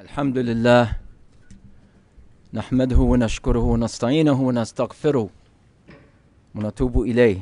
الحمد 0.00 0.38
لله 0.38 0.96
نحمده 2.54 2.96
ونشكره 2.96 3.58
ونستعينه 3.58 4.42
ونستغفره 4.42 5.28
ونتوب 6.54 7.00
إليه. 7.00 7.38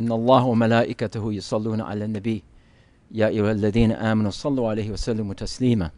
إن 0.00 0.12
الله 0.12 0.44
وملائكته 0.44 1.32
يصلون 1.32 1.80
على 1.80 2.04
النبي. 2.04 2.42
يا 3.10 3.26
أيها 3.26 3.52
الذين 3.52 3.92
آمنوا 3.92 4.30
صلوا 4.30 4.70
عليه 4.70 4.90
وسلموا 4.90 5.34
تسليما. 5.34 5.90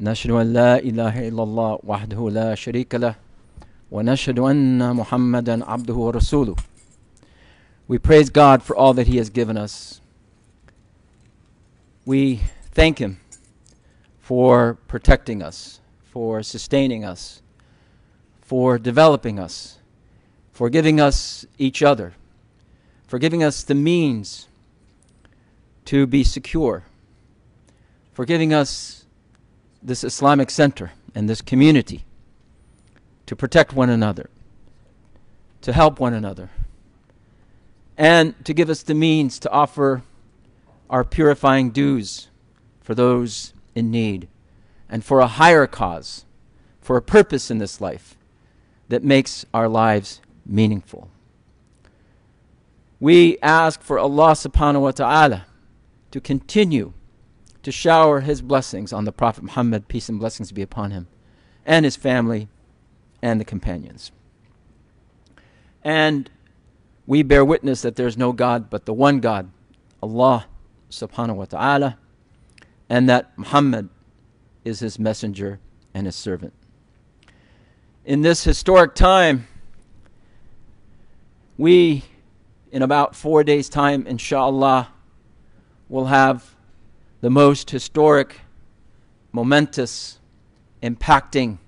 نشهد 0.00 0.30
أن 0.30 0.52
لا 0.52 0.78
إله 0.78 1.28
إلا 1.28 1.42
الله 1.42 1.78
وحده 1.84 2.30
لا 2.30 2.54
شريك 2.54 2.94
له 2.94 3.14
ونشهد 3.90 4.38
أن 4.38 4.96
محمدا 4.96 5.64
عبده 5.64 5.94
ورسوله. 5.94 6.56
We 7.88 7.98
praise 7.98 8.28
God 8.28 8.62
for 8.62 8.76
all 8.76 8.92
that 8.92 9.06
He 9.06 9.16
has 9.16 9.30
given 9.30 9.56
us. 9.56 10.02
We 12.04 12.40
thank 12.74 12.98
Him 12.98 13.16
for 14.28 14.74
protecting 14.88 15.42
us, 15.42 15.80
for 16.02 16.42
sustaining 16.42 17.02
us, 17.02 17.40
for 18.42 18.78
developing 18.78 19.38
us, 19.38 19.78
for 20.52 20.68
giving 20.68 21.00
us 21.00 21.46
each 21.56 21.82
other, 21.82 22.12
for 23.06 23.18
giving 23.18 23.42
us 23.42 23.62
the 23.62 23.74
means 23.74 24.46
to 25.86 26.06
be 26.06 26.22
secure, 26.22 26.84
for 28.12 28.26
giving 28.26 28.52
us 28.52 29.06
this 29.82 30.04
Islamic 30.04 30.50
center 30.50 30.92
and 31.14 31.26
this 31.26 31.40
community 31.40 32.04
to 33.24 33.34
protect 33.34 33.72
one 33.72 33.88
another, 33.88 34.28
to 35.62 35.72
help 35.72 35.98
one 35.98 36.12
another, 36.12 36.50
and 37.96 38.34
to 38.44 38.52
give 38.52 38.68
us 38.68 38.82
the 38.82 38.94
means 38.94 39.38
to 39.38 39.50
offer 39.50 40.02
our 40.90 41.02
purifying 41.02 41.70
dues 41.70 42.28
for 42.82 42.94
those 42.94 43.54
in 43.78 43.90
need 43.90 44.28
and 44.88 45.04
for 45.04 45.20
a 45.20 45.26
higher 45.26 45.66
cause, 45.66 46.24
for 46.80 46.96
a 46.96 47.02
purpose 47.02 47.50
in 47.50 47.58
this 47.58 47.80
life 47.80 48.16
that 48.88 49.04
makes 49.04 49.44
our 49.54 49.68
lives 49.68 50.20
meaningful. 50.44 51.10
We 53.00 53.38
ask 53.40 53.80
for 53.80 53.98
Allah 53.98 54.32
subhanahu 54.32 54.80
wa 54.80 54.90
ta'ala 54.90 55.46
to 56.10 56.20
continue 56.20 56.94
to 57.62 57.70
shower 57.70 58.20
His 58.20 58.42
blessings 58.42 58.92
on 58.92 59.04
the 59.04 59.12
Prophet 59.12 59.44
Muhammad, 59.44 59.88
peace 59.88 60.08
and 60.08 60.18
blessings 60.18 60.50
be 60.52 60.62
upon 60.62 60.90
him, 60.90 61.06
and 61.66 61.84
his 61.84 61.96
family 61.96 62.48
and 63.22 63.40
the 63.40 63.44
companions. 63.44 64.10
And 65.84 66.30
we 67.06 67.22
bear 67.22 67.44
witness 67.44 67.82
that 67.82 67.96
there 67.96 68.06
is 68.06 68.16
no 68.16 68.32
God 68.32 68.70
but 68.70 68.86
the 68.86 68.94
one 68.94 69.20
God, 69.20 69.50
Allah 70.02 70.46
subhanahu 70.90 71.36
wa 71.36 71.44
ta'ala, 71.44 71.98
and 72.88 73.08
that 73.08 73.36
Muhammad 73.36 73.88
is 74.64 74.80
his 74.80 74.98
messenger 74.98 75.60
and 75.94 76.06
his 76.06 76.16
servant. 76.16 76.52
In 78.04 78.22
this 78.22 78.44
historic 78.44 78.94
time, 78.94 79.46
we, 81.56 82.04
in 82.70 82.82
about 82.82 83.14
four 83.14 83.44
days' 83.44 83.68
time, 83.68 84.06
inshallah, 84.06 84.88
will 85.88 86.06
have 86.06 86.54
the 87.20 87.30
most 87.30 87.70
historic, 87.70 88.40
momentous, 89.32 90.18
impacting 90.82 91.58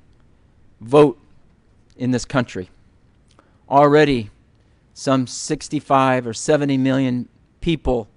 vote 0.80 1.18
in 1.96 2.12
this 2.12 2.24
country. 2.24 2.70
Already, 3.68 4.30
some 4.94 5.26
65 5.26 6.26
or 6.26 6.32
70 6.32 6.76
million 6.78 7.28
people 7.60 8.08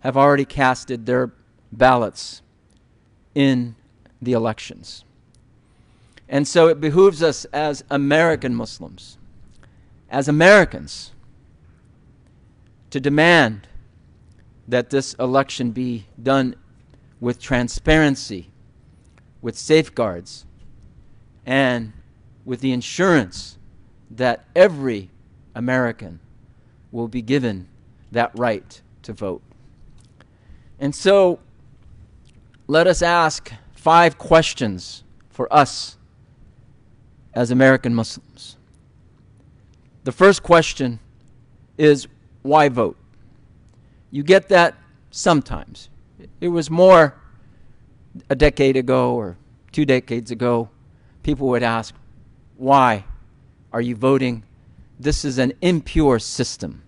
have 0.00 0.16
already 0.16 0.44
casted 0.44 1.06
their 1.06 1.32
ballots 1.72 2.42
in 3.34 3.74
the 4.20 4.32
elections. 4.32 5.04
And 6.28 6.46
so 6.46 6.68
it 6.68 6.80
behooves 6.80 7.22
us 7.22 7.44
as 7.46 7.82
American 7.90 8.54
Muslims, 8.54 9.18
as 10.08 10.28
Americans, 10.28 11.12
to 12.90 13.00
demand 13.00 13.66
that 14.68 14.90
this 14.90 15.14
election 15.14 15.72
be 15.72 16.06
done 16.22 16.54
with 17.20 17.40
transparency, 17.40 18.50
with 19.42 19.58
safeguards, 19.58 20.46
and 21.44 21.92
with 22.44 22.60
the 22.60 22.72
assurance 22.72 23.58
that 24.10 24.44
every 24.54 25.10
American 25.54 26.20
will 26.92 27.08
be 27.08 27.22
given 27.22 27.68
that 28.12 28.30
right 28.38 28.80
to 29.02 29.12
vote. 29.12 29.42
And 30.78 30.94
so, 30.94 31.40
let 32.70 32.86
us 32.86 33.02
ask 33.02 33.52
five 33.72 34.16
questions 34.16 35.02
for 35.28 35.52
us 35.52 35.96
as 37.34 37.50
American 37.50 37.92
Muslims. 37.92 38.56
The 40.04 40.12
first 40.12 40.44
question 40.44 41.00
is 41.76 42.06
why 42.42 42.68
vote? 42.68 42.96
You 44.12 44.22
get 44.22 44.50
that 44.50 44.76
sometimes. 45.10 45.90
It 46.40 46.46
was 46.46 46.70
more 46.70 47.16
a 48.28 48.36
decade 48.36 48.76
ago 48.76 49.16
or 49.16 49.36
two 49.72 49.84
decades 49.84 50.30
ago. 50.30 50.68
People 51.24 51.48
would 51.48 51.64
ask, 51.64 51.92
why 52.56 53.04
are 53.72 53.80
you 53.80 53.96
voting? 53.96 54.44
This 54.96 55.24
is 55.24 55.38
an 55.38 55.54
impure 55.60 56.20
system. 56.20 56.84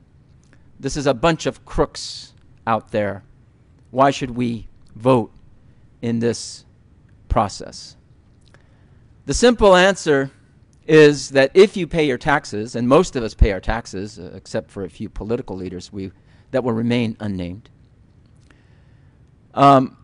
This 0.78 0.96
is 0.96 1.08
a 1.08 1.14
bunch 1.14 1.44
of 1.44 1.64
crooks 1.64 2.34
out 2.68 2.92
there. 2.92 3.24
Why 3.90 4.12
should 4.12 4.36
we 4.36 4.68
vote 4.94 5.32
in 6.02 6.18
this 6.18 6.64
process? 7.28 7.96
The 9.24 9.34
simple 9.34 9.74
answer 9.74 10.30
is 10.86 11.30
that 11.30 11.50
if 11.54 11.76
you 11.76 11.86
pay 11.86 12.06
your 12.06 12.18
taxes, 12.18 12.74
and 12.74 12.88
most 12.88 13.14
of 13.16 13.22
us 13.22 13.34
pay 13.34 13.52
our 13.52 13.60
taxes, 13.60 14.18
uh, 14.18 14.32
except 14.34 14.70
for 14.70 14.84
a 14.84 14.90
few 14.90 15.08
political 15.08 15.56
leaders 15.56 15.92
we, 15.92 16.10
that 16.50 16.64
will 16.64 16.72
remain 16.72 17.16
unnamed, 17.20 17.70
um, 19.54 19.96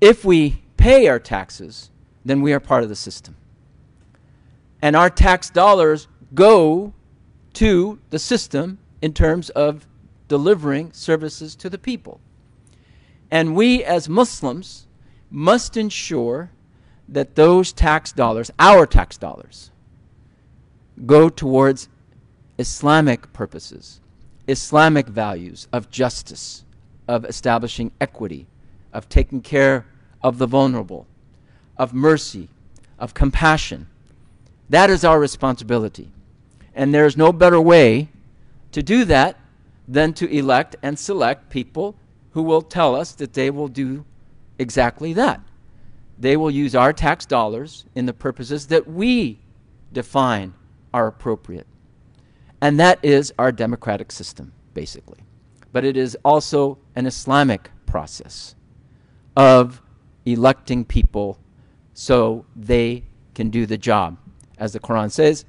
if 0.00 0.24
we 0.24 0.62
pay 0.76 1.08
our 1.08 1.18
taxes, 1.18 1.90
then 2.24 2.42
we 2.42 2.52
are 2.52 2.60
part 2.60 2.82
of 2.82 2.88
the 2.88 2.96
system. 2.96 3.36
And 4.82 4.96
our 4.96 5.10
tax 5.10 5.50
dollars 5.50 6.08
go 6.34 6.92
to 7.54 7.98
the 8.10 8.18
system 8.18 8.78
in 9.02 9.12
terms 9.12 9.50
of 9.50 9.86
delivering 10.28 10.92
services 10.92 11.54
to 11.56 11.70
the 11.70 11.78
people. 11.78 12.20
And 13.30 13.54
we 13.54 13.84
as 13.84 14.08
Muslims 14.08 14.86
must 15.30 15.76
ensure 15.76 16.50
that 17.08 17.34
those 17.34 17.72
tax 17.72 18.12
dollars, 18.12 18.50
our 18.58 18.86
tax 18.86 19.16
dollars, 19.16 19.70
go 21.06 21.28
towards 21.28 21.88
Islamic 22.58 23.32
purposes, 23.32 24.00
Islamic 24.46 25.06
values 25.06 25.66
of 25.72 25.90
justice, 25.90 26.64
of 27.08 27.24
establishing 27.24 27.90
equity, 28.00 28.46
of 28.92 29.08
taking 29.08 29.40
care 29.40 29.86
of 30.22 30.38
the 30.38 30.46
vulnerable, 30.46 31.06
of 31.76 31.94
mercy, 31.94 32.48
of 32.98 33.14
compassion. 33.14 33.86
That 34.68 34.90
is 34.90 35.04
our 35.04 35.18
responsibility. 35.18 36.10
And 36.74 36.94
there 36.94 37.06
is 37.06 37.16
no 37.16 37.32
better 37.32 37.60
way 37.60 38.08
to 38.72 38.82
do 38.82 39.04
that 39.06 39.36
than 39.88 40.12
to 40.14 40.28
elect 40.30 40.76
and 40.82 40.98
select 40.98 41.50
people 41.50 41.96
who 42.32 42.42
will 42.42 42.62
tell 42.62 42.94
us 42.94 43.12
that 43.12 43.32
they 43.32 43.50
will 43.50 43.68
do 43.68 44.04
exactly 44.60 45.12
that. 45.14 45.40
They 46.18 46.36
will 46.36 46.50
use 46.50 46.74
our 46.74 46.92
tax 46.92 47.24
dollars 47.24 47.86
in 47.94 48.06
the 48.06 48.12
purposes 48.12 48.66
that 48.68 48.86
we 48.86 49.40
define 49.92 50.54
are 50.92 51.06
appropriate. 51.06 51.66
And 52.60 52.78
that 52.78 52.98
is 53.02 53.32
our 53.38 53.50
democratic 53.50 54.12
system, 54.12 54.52
basically. 54.74 55.20
But 55.72 55.84
it 55.84 55.96
is 55.96 56.16
also 56.24 56.78
an 56.94 57.06
Islamic 57.06 57.70
process 57.86 58.54
of 59.34 59.80
electing 60.26 60.84
people 60.84 61.38
so 61.94 62.44
they 62.54 63.04
can 63.34 63.48
do 63.48 63.64
the 63.64 63.78
job. 63.78 64.18
As 64.58 64.74
the 64.74 64.80
Quran 64.80 65.10
says, 65.10 65.46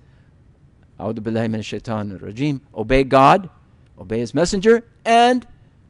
obey 2.73 3.03
God, 3.03 3.49
obey 3.99 4.19
His 4.19 4.33
Messenger, 4.33 4.85
and 5.03 5.45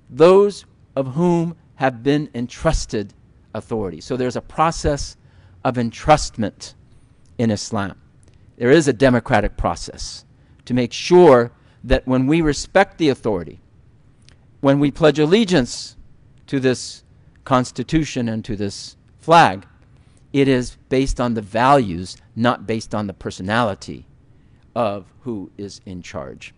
those 0.09 0.65
of 0.95 1.13
whom 1.13 1.56
have 1.81 2.04
been 2.04 2.30
entrusted 2.36 3.12
authority. 3.56 4.00
So 4.00 4.16
there's 4.16 4.36
a 4.36 4.42
process 4.42 5.18
of 5.63 5.78
entrustment 5.78 6.75
in 7.39 7.50
Islam. 7.50 8.00
There 8.57 8.69
is 8.69 8.88
a 8.88 8.94
democratic 8.94 9.57
process 9.57 10.24
to 10.66 10.75
make 10.75 10.94
sure 10.94 11.51
that 11.83 12.06
when 12.06 12.28
we 12.28 12.39
respect 12.39 13.00
the 13.00 13.10
authority, 13.10 13.62
when 14.60 14.80
we 14.80 14.92
pledge 14.92 15.18
allegiance 15.18 15.98
to 16.45 16.60
this 16.60 17.04
Constitution 17.45 18.30
and 18.30 18.45
to 18.45 18.56
this 18.56 18.95
flag, 19.18 19.66
it 20.33 20.48
is 20.48 20.78
based 20.89 21.19
on 21.19 21.33
the 21.33 21.42
values, 21.42 22.16
not 22.36 22.68
based 22.68 22.94
on 22.94 23.07
the 23.07 23.13
personality 23.13 24.06
of 24.75 25.07
who 25.22 25.50
is 25.57 25.81
in 25.88 26.04
charge. 26.04 26.54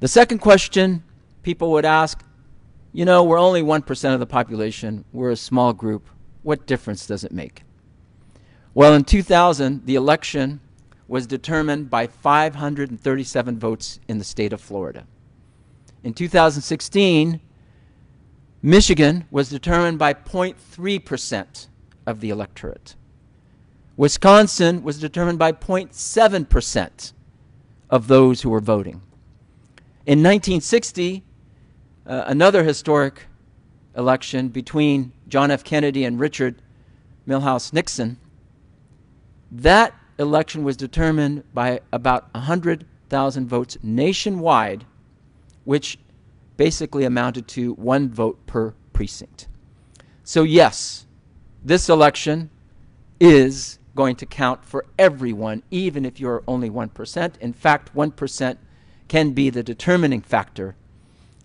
The 0.00 0.08
second 0.08 0.38
question 0.38 1.04
people 1.42 1.70
would 1.72 1.84
ask 1.84 2.22
you 2.96 3.04
know, 3.04 3.22
we're 3.22 3.38
only 3.38 3.60
1% 3.60 4.14
of 4.14 4.20
the 4.20 4.26
population, 4.26 5.04
we're 5.12 5.30
a 5.30 5.36
small 5.36 5.74
group. 5.74 6.08
What 6.42 6.66
difference 6.66 7.06
does 7.06 7.24
it 7.24 7.30
make? 7.30 7.62
Well, 8.72 8.94
in 8.94 9.04
2000, 9.04 9.84
the 9.84 9.96
election 9.96 10.60
was 11.06 11.26
determined 11.26 11.90
by 11.90 12.06
537 12.06 13.58
votes 13.58 14.00
in 14.08 14.16
the 14.16 14.24
state 14.24 14.54
of 14.54 14.62
Florida. 14.62 15.06
In 16.04 16.14
2016, 16.14 17.38
Michigan 18.62 19.26
was 19.30 19.50
determined 19.50 19.98
by 19.98 20.14
0.3% 20.14 21.66
of 22.06 22.20
the 22.20 22.30
electorate. 22.30 22.94
Wisconsin 23.98 24.82
was 24.82 24.98
determined 24.98 25.38
by 25.38 25.52
0.7% 25.52 27.12
of 27.90 28.08
those 28.08 28.40
who 28.40 28.48
were 28.48 28.60
voting. 28.60 29.02
In 30.06 30.22
1960, 30.22 31.25
uh, 32.06 32.24
another 32.26 32.64
historic 32.64 33.26
election 33.96 34.48
between 34.48 35.12
John 35.28 35.50
F. 35.50 35.64
Kennedy 35.64 36.04
and 36.04 36.20
Richard 36.20 36.62
Milhous 37.26 37.72
Nixon, 37.72 38.18
that 39.50 39.94
election 40.18 40.64
was 40.64 40.76
determined 40.76 41.42
by 41.52 41.80
about 41.92 42.32
100,000 42.34 43.48
votes 43.48 43.78
nationwide, 43.82 44.84
which 45.64 45.98
basically 46.56 47.04
amounted 47.04 47.48
to 47.48 47.74
one 47.74 48.08
vote 48.08 48.46
per 48.46 48.74
precinct. 48.92 49.48
So, 50.24 50.42
yes, 50.42 51.06
this 51.64 51.88
election 51.88 52.50
is 53.20 53.78
going 53.94 54.16
to 54.16 54.26
count 54.26 54.64
for 54.64 54.86
everyone, 54.98 55.62
even 55.70 56.04
if 56.04 56.20
you're 56.20 56.42
only 56.46 56.70
1%. 56.70 57.38
In 57.38 57.52
fact, 57.52 57.94
1% 57.94 58.56
can 59.08 59.30
be 59.32 59.50
the 59.50 59.62
determining 59.62 60.20
factor 60.20 60.76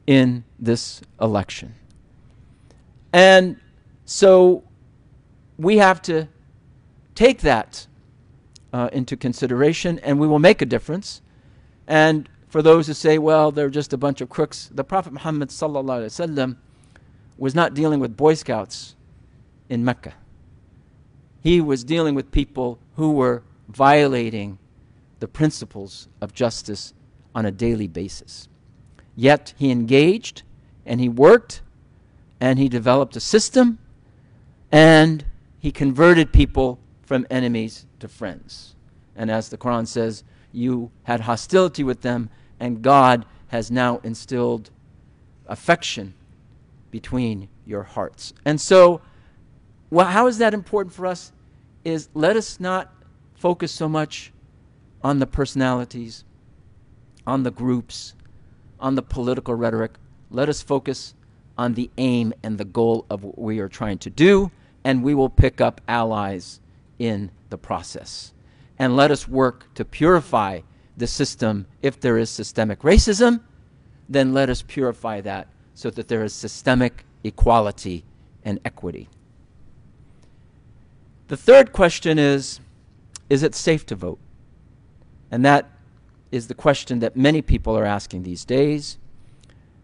in 0.08 0.44
this 0.60 1.02
election. 1.20 1.76
And 3.14 3.60
so 4.06 4.64
we 5.58 5.78
have 5.78 6.02
to 6.04 6.28
take 7.16 7.42
that 7.42 7.88
uh, 8.74 8.90
into 8.92 9.16
consideration, 9.18 10.00
and 10.00 10.20
we 10.20 10.28
will 10.28 10.40
make 10.40 10.62
a 10.62 10.66
difference. 10.66 11.22
And 11.88 12.28
for 12.48 12.62
those 12.62 12.88
who 12.88 12.94
say, 12.94 13.18
well, 13.18 13.52
they're 13.52 13.70
just 13.70 13.94
a 13.94 13.98
bunch 13.98 14.22
of 14.22 14.30
crooks, 14.30 14.70
the 14.74 14.84
Prophet 14.84 15.14
Muhammad 15.14 15.50
sallallahu 15.50 16.56
was 17.38 17.56
not 17.56 17.74
dealing 17.74 18.00
with 18.00 18.16
Boy 18.16 18.34
Scouts 18.34 18.96
in 19.70 19.84
Mecca. 19.84 20.14
He 21.42 21.60
was 21.60 21.84
dealing 21.84 22.14
with 22.14 22.32
people 22.32 22.78
who 22.96 23.14
were 23.14 23.44
violating 23.68 24.60
the 25.20 25.28
principles 25.28 26.08
of 26.20 26.34
justice 26.34 26.94
on 27.34 27.46
a 27.46 27.52
daily 27.52 27.88
basis. 27.88 28.48
Yet 29.16 29.54
he 29.58 29.72
engaged 29.72 30.44
and 30.86 31.00
he 31.00 31.10
worked 31.10 31.62
and 32.40 32.58
he 32.58 32.70
developed 32.70 33.16
a 33.16 33.20
system 33.20 33.80
and 34.72 35.26
he 35.60 35.72
converted 35.72 36.32
people 36.32 36.80
from 37.02 37.28
enemies 37.30 37.86
to 38.00 38.08
friends. 38.08 38.76
And 39.16 39.30
as 39.30 39.50
the 39.50 39.58
Quran 39.58 39.86
says, 39.86 40.24
you 40.52 40.92
had 41.04 41.22
hostility 41.22 41.84
with 41.84 42.02
them, 42.02 42.30
and 42.60 42.82
God 42.82 43.26
has 43.48 43.70
now 43.70 44.00
instilled 44.04 44.70
affection 45.48 46.14
between 46.90 47.50
your 47.66 47.84
hearts. 47.84 48.34
And 48.46 48.60
so, 48.60 49.02
well, 49.90 50.08
how 50.08 50.28
is 50.28 50.38
that 50.40 50.54
important 50.54 50.94
for 50.94 51.06
us? 51.06 51.32
Is 51.84 52.10
let 52.14 52.36
us 52.36 52.60
not 52.60 52.94
focus 53.34 53.72
so 53.72 53.90
much 53.90 54.32
on 55.04 55.20
the 55.20 55.28
personalities, 55.28 56.24
on 57.26 57.44
the 57.44 57.52
groups, 57.52 58.14
on 58.82 58.96
the 58.96 59.02
political 59.02 59.56
rhetoric. 59.56 59.94
Let 60.30 60.50
us 60.50 60.62
focus 60.62 61.14
on 61.58 61.74
the 61.76 61.90
aim 61.98 62.34
and 62.44 62.58
the 62.58 62.66
goal 62.66 63.06
of 63.10 63.24
what 63.24 63.38
we 63.38 63.60
are 63.60 63.70
trying 63.70 64.00
to 64.00 64.10
do, 64.10 64.52
and 64.84 65.04
we 65.04 65.14
will 65.14 65.30
pick 65.30 65.62
up 65.62 65.80
allies 65.88 66.60
in 66.98 67.32
the 67.50 67.58
process. 67.58 68.34
And 68.80 68.96
let 68.96 69.12
us 69.12 69.28
work 69.28 69.72
to 69.76 69.86
purify 69.86 70.62
the 70.98 71.08
system. 71.08 71.68
If 71.82 72.00
there 72.00 72.18
is 72.18 72.30
systemic 72.30 72.80
racism, 72.80 73.42
then 74.10 74.34
let 74.34 74.50
us 74.50 74.64
purify 74.68 75.22
that 75.22 75.48
so 75.74 75.90
that 75.92 76.08
there 76.08 76.24
is 76.24 76.34
systemic 76.34 77.06
equality 77.24 78.04
and 78.44 78.60
equity. 78.66 79.08
The 81.28 81.38
third 81.38 81.72
question 81.72 82.20
is 82.20 82.60
Is 83.30 83.44
it 83.44 83.56
safe 83.56 83.86
to 83.88 83.96
vote? 83.96 84.20
And 85.30 85.46
that 85.46 85.70
is 86.32 86.48
the 86.48 86.54
question 86.54 87.00
that 87.00 87.16
many 87.16 87.42
people 87.42 87.78
are 87.78 87.86
asking 87.86 88.24
these 88.24 88.46
days. 88.46 88.98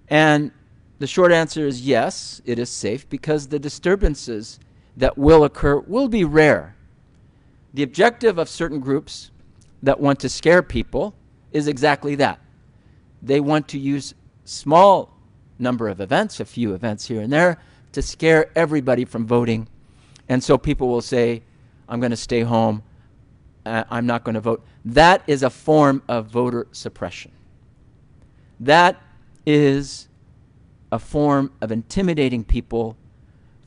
And 0.08 0.52
the 1.00 1.08
short 1.08 1.32
answer 1.32 1.68
is 1.68 1.82
yes, 1.82 2.42
it 2.46 2.58
is 2.58 2.70
safe 2.70 3.08
because 3.10 3.48
the 3.48 3.60
disturbances 3.60 4.60
that 4.96 5.18
will 5.18 5.44
occur 5.44 5.80
will 5.80 6.08
be 6.08 6.24
rare. 6.24 6.76
The 7.74 7.84
objective 7.84 8.38
of 8.38 8.50
certain 8.50 8.80
groups 8.80 9.30
that 9.84 10.00
want 10.00 10.20
to 10.22 10.30
scare 10.30 10.64
people 10.64 11.14
is 11.52 11.68
exactly 11.68 12.16
that. 12.16 12.40
They 13.22 13.40
want 13.40 13.68
to 13.70 13.80
use 13.80 14.16
small 14.46 15.14
number 15.60 15.88
of 15.88 16.02
events, 16.02 16.40
a 16.40 16.46
few 16.46 16.74
events 16.74 17.08
here 17.08 17.22
and 17.22 17.32
there, 17.32 17.60
to 17.92 18.02
scare 18.02 18.52
everybody 18.56 19.06
from 19.06 19.28
voting. 19.28 19.68
And 20.30 20.44
so 20.44 20.58
people 20.58 20.88
will 20.88 21.02
say, 21.02 21.44
I'm 21.90 22.00
going 22.00 22.12
to 22.12 22.18
stay 22.18 22.42
home. 22.42 22.84
Uh, 23.68 23.84
I'm 23.90 24.06
not 24.06 24.24
going 24.24 24.36
to 24.36 24.42
vote. 24.42 24.66
That 24.86 25.22
is 25.28 25.44
a 25.44 25.50
form 25.50 26.02
of 26.08 26.28
voter 26.28 26.68
suppression. 26.72 27.32
That 28.60 29.02
is 29.46 30.08
a 30.92 31.00
form 31.00 31.52
of 31.62 31.72
intimidating 31.72 32.44
people 32.44 32.98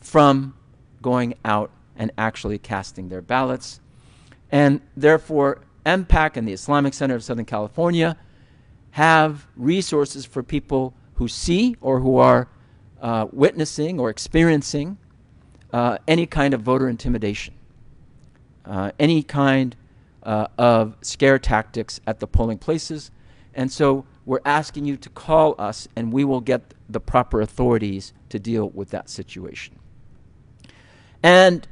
from 0.01 0.57
going 1.03 1.35
out 1.45 1.71
and 1.97 2.11
actually 2.17 2.59
casting 2.59 3.09
their 3.11 3.21
ballots. 3.21 3.81
And 4.51 4.81
therefore, 4.97 5.61
MPAC 5.85 6.37
and 6.37 6.49
the 6.49 6.53
Islamic 6.53 6.95
Center 6.95 7.15
of 7.15 7.23
Southern 7.23 7.45
California 7.45 8.17
have 8.93 9.47
resources 9.55 10.25
for 10.25 10.43
people 10.43 10.95
who 11.15 11.29
see 11.29 11.77
or 11.81 12.01
who 12.01 12.17
are 12.17 12.49
uh, 13.01 13.27
witnessing 13.33 14.01
or 14.01 14.11
experiencing 14.11 14.97
uh, 15.73 15.99
any 16.09 16.27
kind 16.27 16.55
of 16.55 16.63
voter 16.63 16.89
intimidation, 16.89 17.55
uh, 18.65 18.91
any 18.99 19.23
kind 19.23 19.77
uh, 20.31 20.47
of 20.59 20.97
scare 21.01 21.41
tactics 21.41 22.01
at 22.07 22.21
the 22.21 22.27
polling 22.29 22.57
places. 22.57 23.11
And 23.53 23.73
so 23.73 24.07
we're 24.25 24.41
asking 24.45 24.85
you 24.85 24.97
to 24.99 25.09
call 25.09 25.57
us, 25.59 25.89
and 25.97 26.13
we 26.13 26.23
will 26.23 26.41
get 26.41 26.73
the 26.89 27.01
proper 27.01 27.41
authorities 27.41 28.13
to 28.29 28.39
deal 28.39 28.71
with 28.71 28.91
that 28.91 29.11
situation. 29.11 29.75
And 31.21 31.67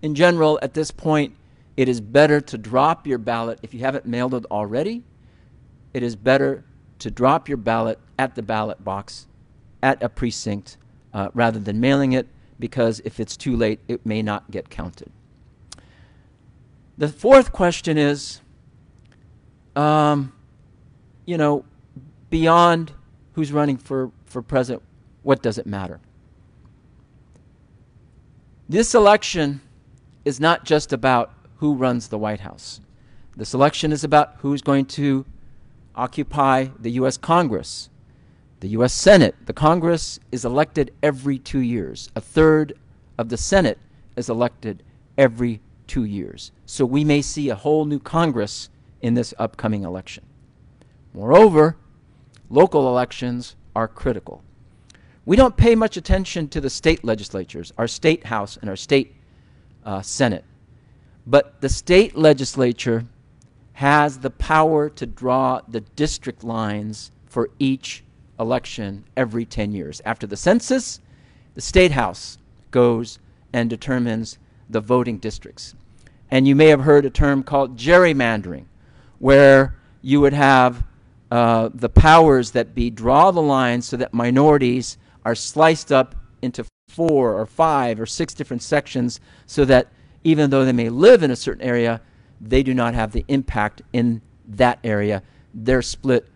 in 0.00 0.14
general, 0.14 0.60
at 0.62 0.74
this 0.74 0.92
point, 0.92 1.34
it 1.76 1.88
is 1.88 2.00
better 2.00 2.40
to 2.40 2.56
drop 2.56 3.04
your 3.04 3.18
ballot 3.18 3.58
if 3.64 3.74
you 3.74 3.80
haven't 3.80 4.06
mailed 4.06 4.34
it 4.34 4.46
already. 4.48 5.02
It 5.92 6.04
is 6.04 6.14
better 6.14 6.64
to 7.00 7.10
drop 7.10 7.48
your 7.48 7.58
ballot 7.58 7.98
at 8.16 8.36
the 8.36 8.42
ballot 8.42 8.84
box 8.84 9.26
at 9.82 10.00
a 10.00 10.08
precinct 10.08 10.76
uh, 11.12 11.30
rather 11.34 11.58
than 11.58 11.80
mailing 11.80 12.12
it 12.12 12.28
because 12.60 13.02
if 13.04 13.18
it's 13.18 13.36
too 13.36 13.56
late, 13.56 13.80
it 13.88 14.06
may 14.06 14.22
not 14.22 14.48
get 14.52 14.70
counted. 14.70 15.10
The 16.98 17.08
fourth 17.08 17.52
question 17.52 17.98
is 17.98 18.40
um, 19.76 20.32
you 21.24 21.36
know, 21.36 21.64
beyond 22.30 22.92
who's 23.34 23.52
running 23.52 23.76
for, 23.76 24.10
for 24.26 24.42
president, 24.42 24.82
what 25.22 25.42
does 25.42 25.58
it 25.58 25.66
matter? 25.66 26.00
This 28.68 28.94
election 28.94 29.60
is 30.24 30.40
not 30.40 30.64
just 30.64 30.92
about 30.92 31.32
who 31.56 31.74
runs 31.74 32.08
the 32.08 32.18
White 32.18 32.40
House. 32.40 32.80
The 33.36 33.48
election 33.54 33.92
is 33.92 34.04
about 34.04 34.36
who's 34.38 34.62
going 34.62 34.86
to 34.86 35.24
occupy 35.94 36.68
the 36.78 36.90
U.S. 36.92 37.16
Congress, 37.16 37.88
the 38.60 38.68
U.S. 38.68 38.92
Senate. 38.92 39.34
The 39.46 39.52
Congress 39.52 40.18
is 40.30 40.44
elected 40.44 40.92
every 41.02 41.38
two 41.38 41.60
years. 41.60 42.10
A 42.14 42.20
third 42.20 42.74
of 43.18 43.28
the 43.28 43.36
Senate 43.36 43.78
is 44.16 44.28
elected 44.28 44.82
every 45.16 45.60
two 45.86 46.04
years. 46.04 46.52
So 46.72 46.86
we 46.86 47.04
may 47.04 47.20
see 47.20 47.50
a 47.50 47.54
whole 47.54 47.84
new 47.84 47.98
Congress 47.98 48.70
in 49.02 49.12
this 49.12 49.34
upcoming 49.38 49.84
election. 49.84 50.24
Moreover, 51.12 51.76
local 52.48 52.88
elections 52.88 53.56
are 53.76 53.86
critical. 53.86 54.42
We 55.26 55.36
don't 55.36 55.54
pay 55.54 55.74
much 55.74 55.98
attention 55.98 56.48
to 56.48 56.62
the 56.62 56.70
state 56.70 57.04
legislatures, 57.04 57.74
our 57.76 57.86
state 57.86 58.24
house 58.24 58.56
and 58.56 58.70
our 58.70 58.76
state 58.76 59.14
uh, 59.84 60.00
senate. 60.00 60.46
But 61.26 61.60
the 61.60 61.68
state 61.68 62.16
legislature 62.16 63.04
has 63.74 64.20
the 64.20 64.30
power 64.30 64.88
to 64.88 65.04
draw 65.04 65.60
the 65.68 65.82
district 65.82 66.42
lines 66.42 67.10
for 67.26 67.50
each 67.58 68.02
election 68.40 69.04
every 69.14 69.44
10 69.44 69.72
years. 69.72 70.00
After 70.06 70.26
the 70.26 70.38
census, 70.38 71.00
the 71.54 71.60
state 71.60 71.92
house 71.92 72.38
goes 72.70 73.18
and 73.52 73.68
determines 73.68 74.38
the 74.70 74.80
voting 74.80 75.18
districts. 75.18 75.74
And 76.32 76.48
you 76.48 76.56
may 76.56 76.68
have 76.68 76.80
heard 76.80 77.04
a 77.04 77.10
term 77.10 77.42
called 77.42 77.76
gerrymandering, 77.76 78.64
where 79.18 79.76
you 80.00 80.18
would 80.22 80.32
have 80.32 80.82
uh, 81.30 81.68
the 81.74 81.90
powers 81.90 82.52
that 82.52 82.74
be 82.74 82.88
draw 82.88 83.30
the 83.30 83.42
lines 83.42 83.84
so 83.84 83.98
that 83.98 84.14
minorities 84.14 84.96
are 85.26 85.34
sliced 85.34 85.92
up 85.92 86.14
into 86.40 86.64
four 86.88 87.38
or 87.38 87.44
five 87.44 88.00
or 88.00 88.06
six 88.06 88.32
different 88.32 88.62
sections 88.62 89.20
so 89.44 89.66
that 89.66 89.88
even 90.24 90.48
though 90.48 90.64
they 90.64 90.72
may 90.72 90.88
live 90.88 91.22
in 91.22 91.30
a 91.30 91.36
certain 91.36 91.62
area, 91.62 92.00
they 92.40 92.62
do 92.62 92.72
not 92.72 92.94
have 92.94 93.12
the 93.12 93.26
impact 93.28 93.82
in 93.92 94.22
that 94.48 94.78
area. 94.82 95.22
They're 95.52 95.82
split 95.82 96.26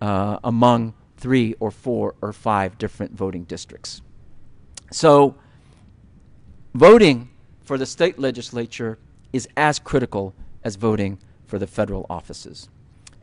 uh, 0.00 0.38
among 0.42 0.94
three 1.18 1.56
or 1.60 1.70
four 1.70 2.14
or 2.22 2.32
five 2.32 2.78
different 2.78 3.12
voting 3.12 3.44
districts. 3.44 4.00
So, 4.90 5.34
voting 6.72 7.28
for 7.60 7.76
the 7.76 7.86
state 7.86 8.18
legislature 8.18 8.98
is 9.32 9.48
as 9.56 9.78
critical 9.78 10.34
as 10.64 10.76
voting 10.76 11.18
for 11.46 11.58
the 11.58 11.66
federal 11.66 12.06
offices. 12.08 12.68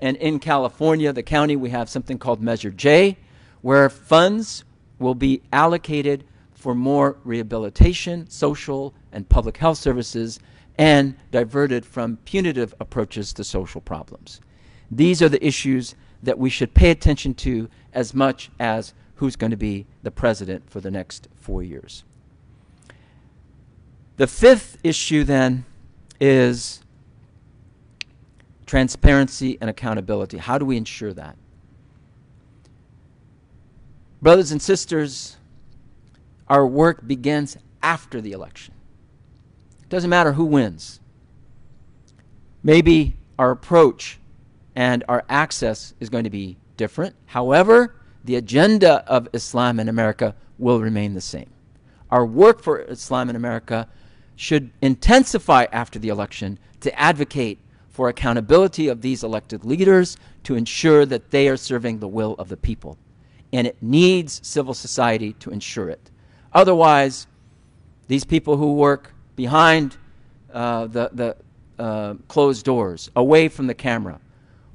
And 0.02 0.18
in 0.18 0.40
California, 0.40 1.12
the 1.12 1.24
county, 1.24 1.56
we 1.56 1.70
have 1.72 1.90
something 1.90 2.18
called 2.18 2.42
Measure 2.42 2.72
J, 2.72 3.18
where 3.62 3.90
funds 3.90 4.64
will 4.98 5.16
be 5.16 5.42
allocated 5.52 6.24
for 6.54 6.76
more 6.76 7.18
rehabilitation, 7.24 8.30
social, 8.30 8.94
and 9.12 9.28
public 9.28 9.58
health 9.58 9.78
services, 9.78 10.40
and 10.78 11.16
diverted 11.32 11.86
from 11.86 12.18
punitive 12.26 12.74
approaches 12.80 13.34
to 13.34 13.44
social 13.44 13.82
problems. 13.82 14.40
These 14.92 15.22
are 15.22 15.30
the 15.30 15.46
issues 15.46 15.96
that 16.24 16.38
we 16.38 16.50
should 16.50 16.74
pay 16.74 16.92
attention 16.92 17.34
to 17.36 17.70
as 17.94 18.14
much 18.14 18.50
as 18.60 18.94
who's 19.16 19.36
going 19.36 19.52
to 19.52 19.58
be 19.58 19.86
the 20.04 20.12
president 20.12 20.70
for 20.70 20.80
the 20.80 20.92
next 20.92 21.28
four 21.36 21.64
years. 21.64 22.04
The 24.18 24.28
fifth 24.28 24.78
issue, 24.84 25.24
then, 25.24 25.66
is 26.20 26.82
transparency 28.66 29.58
and 29.62 29.70
accountability. 29.70 30.38
How 30.38 30.58
do 30.58 30.66
we 30.66 30.78
ensure 30.78 31.14
that? 31.14 31.36
Brothers 34.22 34.52
and 34.52 34.62
sisters, 34.62 35.38
our 36.48 36.68
work 36.68 37.08
begins 37.08 37.58
after 37.82 38.22
the 38.22 38.32
election. 38.34 38.74
It 39.82 39.90
doesn't 39.90 40.10
matter 40.10 40.34
who 40.34 40.46
wins. 40.46 41.00
Maybe 42.62 43.16
our 43.38 43.52
approach 43.52 44.20
and 44.76 45.04
our 45.08 45.24
access 45.30 45.94
is 46.00 46.10
going 46.10 46.26
to 46.26 46.30
be 46.30 46.58
different. 46.76 47.16
However, 47.28 47.96
the 48.24 48.36
agenda 48.36 49.06
of 49.08 49.30
Islam 49.34 49.80
in 49.80 49.88
America 49.88 50.36
will 50.58 50.82
remain 50.82 51.14
the 51.14 51.22
same. 51.22 51.50
Our 52.12 52.26
work 52.26 52.62
for 52.62 52.82
Islam 52.82 53.30
in 53.30 53.36
America 53.36 53.88
should 54.40 54.72
intensify 54.82 55.66
after 55.74 56.00
the 56.00 56.08
election 56.08 56.58
to 56.80 56.98
advocate 56.98 57.60
for 57.90 58.08
accountability 58.08 58.88
of 58.88 59.02
these 59.02 59.22
elected 59.22 59.66
leaders 59.66 60.16
to 60.46 60.56
ensure 60.56 61.06
that 61.06 61.30
they 61.30 61.50
are 61.50 61.58
serving 61.58 62.00
the 62.00 62.08
will 62.08 62.36
of 62.40 62.48
the 62.48 62.56
people. 62.56 62.98
And 63.52 63.68
it 63.68 63.76
needs 63.82 64.40
civil 64.42 64.74
society 64.74 65.34
to 65.34 65.50
ensure 65.50 65.90
it. 65.90 66.10
Otherwise, 66.54 67.28
these 68.08 68.24
people 68.24 68.56
who 68.56 68.76
work 68.76 69.14
behind 69.36 69.98
uh, 70.54 70.88
the, 70.88 71.10
the 71.12 71.36
uh, 71.78 72.14
closed 72.30 72.64
doors, 72.64 73.12
away 73.18 73.50
from 73.50 73.68
the 73.68 73.74
camera, 73.74 74.22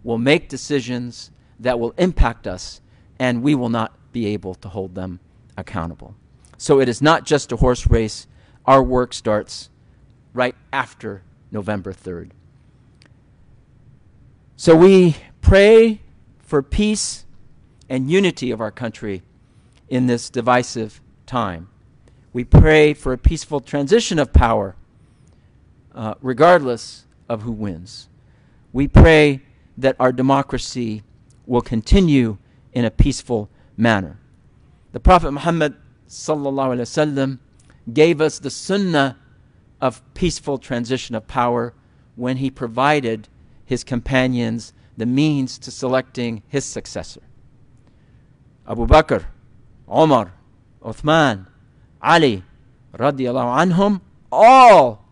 will 0.02 0.18
make 0.18 0.50
decisions 0.50 1.30
that 1.58 1.80
will 1.80 1.94
impact 1.96 2.46
us, 2.46 2.82
and 3.18 3.42
we 3.42 3.54
will 3.54 3.70
not 3.70 3.94
be 4.12 4.26
able 4.26 4.54
to 4.56 4.68
hold 4.68 4.94
them 4.94 5.20
accountable. 5.56 6.14
So 6.58 6.80
it 6.80 6.88
is 6.90 7.00
not 7.00 7.24
just 7.24 7.50
a 7.50 7.56
horse 7.56 7.86
race. 7.86 8.26
Our 8.66 8.82
work 8.82 9.12
starts 9.12 9.68
right 10.32 10.54
after 10.72 11.22
November 11.50 11.92
3rd. 11.92 12.30
So 14.56 14.74
we 14.74 15.16
pray 15.40 16.00
for 16.38 16.62
peace 16.62 17.24
and 17.88 18.10
unity 18.10 18.50
of 18.50 18.60
our 18.60 18.70
country 18.70 19.22
in 19.88 20.06
this 20.06 20.30
divisive 20.30 21.00
time. 21.26 21.68
We 22.32 22.44
pray 22.44 22.94
for 22.94 23.12
a 23.12 23.18
peaceful 23.18 23.60
transition 23.60 24.18
of 24.18 24.32
power, 24.32 24.74
uh, 25.94 26.14
regardless 26.20 27.04
of 27.28 27.42
who 27.42 27.52
wins. 27.52 28.08
We 28.72 28.88
pray 28.88 29.42
that 29.76 29.96
our 30.00 30.12
democracy 30.12 31.02
will 31.46 31.60
continue 31.60 32.38
in 32.72 32.84
a 32.84 32.90
peaceful 32.90 33.48
manner. 33.76 34.18
The 34.92 35.00
Prophet 35.00 35.30
Muhammad 35.32 35.76
sallallahu 36.08 37.38
gave 37.92 38.20
us 38.20 38.38
the 38.38 38.50
sunnah 38.50 39.18
of 39.80 40.02
peaceful 40.14 40.58
transition 40.58 41.14
of 41.14 41.26
power 41.26 41.74
when 42.16 42.38
he 42.38 42.50
provided 42.50 43.28
his 43.64 43.84
companions 43.84 44.72
the 44.96 45.06
means 45.06 45.58
to 45.58 45.70
selecting 45.70 46.42
his 46.48 46.64
successor. 46.64 47.20
Abu 48.68 48.86
Bakr, 48.86 49.24
Omar, 49.88 50.32
Uthman, 50.82 51.46
Ali, 52.00 52.42
radiallahu 52.94 53.72
anhum, 53.72 54.00
all 54.30 55.04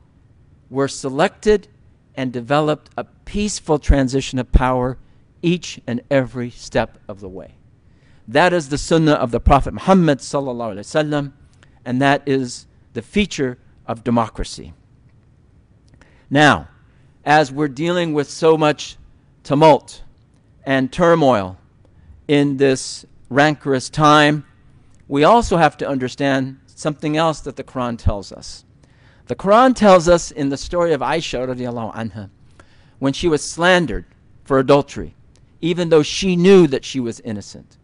were 0.70 0.88
selected 0.88 1.68
and 2.14 2.32
developed 2.32 2.90
a 2.96 3.04
peaceful 3.24 3.78
transition 3.78 4.38
of 4.38 4.52
power 4.52 4.98
each 5.42 5.80
and 5.86 6.00
every 6.10 6.50
step 6.50 6.98
of 7.08 7.20
the 7.20 7.28
way. 7.28 7.54
That 8.28 8.52
is 8.52 8.68
the 8.68 8.78
sunnah 8.78 9.12
of 9.12 9.32
the 9.32 9.40
Prophet 9.40 9.74
Muhammad 9.74 10.18
sallallahu 10.18 10.74
alaihi 10.74 10.78
wasallam, 10.78 11.32
and 11.84 12.00
that 12.00 12.22
is 12.26 12.66
the 12.92 13.02
feature 13.02 13.58
of 13.86 14.04
democracy. 14.04 14.72
Now, 16.30 16.68
as 17.24 17.52
we're 17.52 17.68
dealing 17.68 18.14
with 18.14 18.28
so 18.28 18.56
much 18.56 18.96
tumult 19.42 20.02
and 20.64 20.92
turmoil 20.92 21.58
in 22.28 22.56
this 22.56 23.04
rancorous 23.28 23.90
time, 23.90 24.44
we 25.08 25.24
also 25.24 25.56
have 25.56 25.76
to 25.78 25.88
understand 25.88 26.58
something 26.66 27.16
else 27.16 27.40
that 27.40 27.56
the 27.56 27.64
Quran 27.64 27.98
tells 27.98 28.32
us. 28.32 28.64
The 29.26 29.36
Quran 29.36 29.74
tells 29.74 30.08
us 30.08 30.30
in 30.30 30.48
the 30.48 30.56
story 30.56 30.92
of 30.92 31.00
Aisha 31.00 31.46
radiallahu 31.46 31.94
anha, 31.94 32.30
when 32.98 33.12
she 33.12 33.28
was 33.28 33.42
slandered 33.42 34.04
for 34.44 34.58
adultery, 34.58 35.14
even 35.60 35.88
though 35.88 36.02
she 36.02 36.34
knew 36.34 36.66
that 36.66 36.84
she 36.84 37.00
was 37.00 37.20
innocent. 37.20 37.76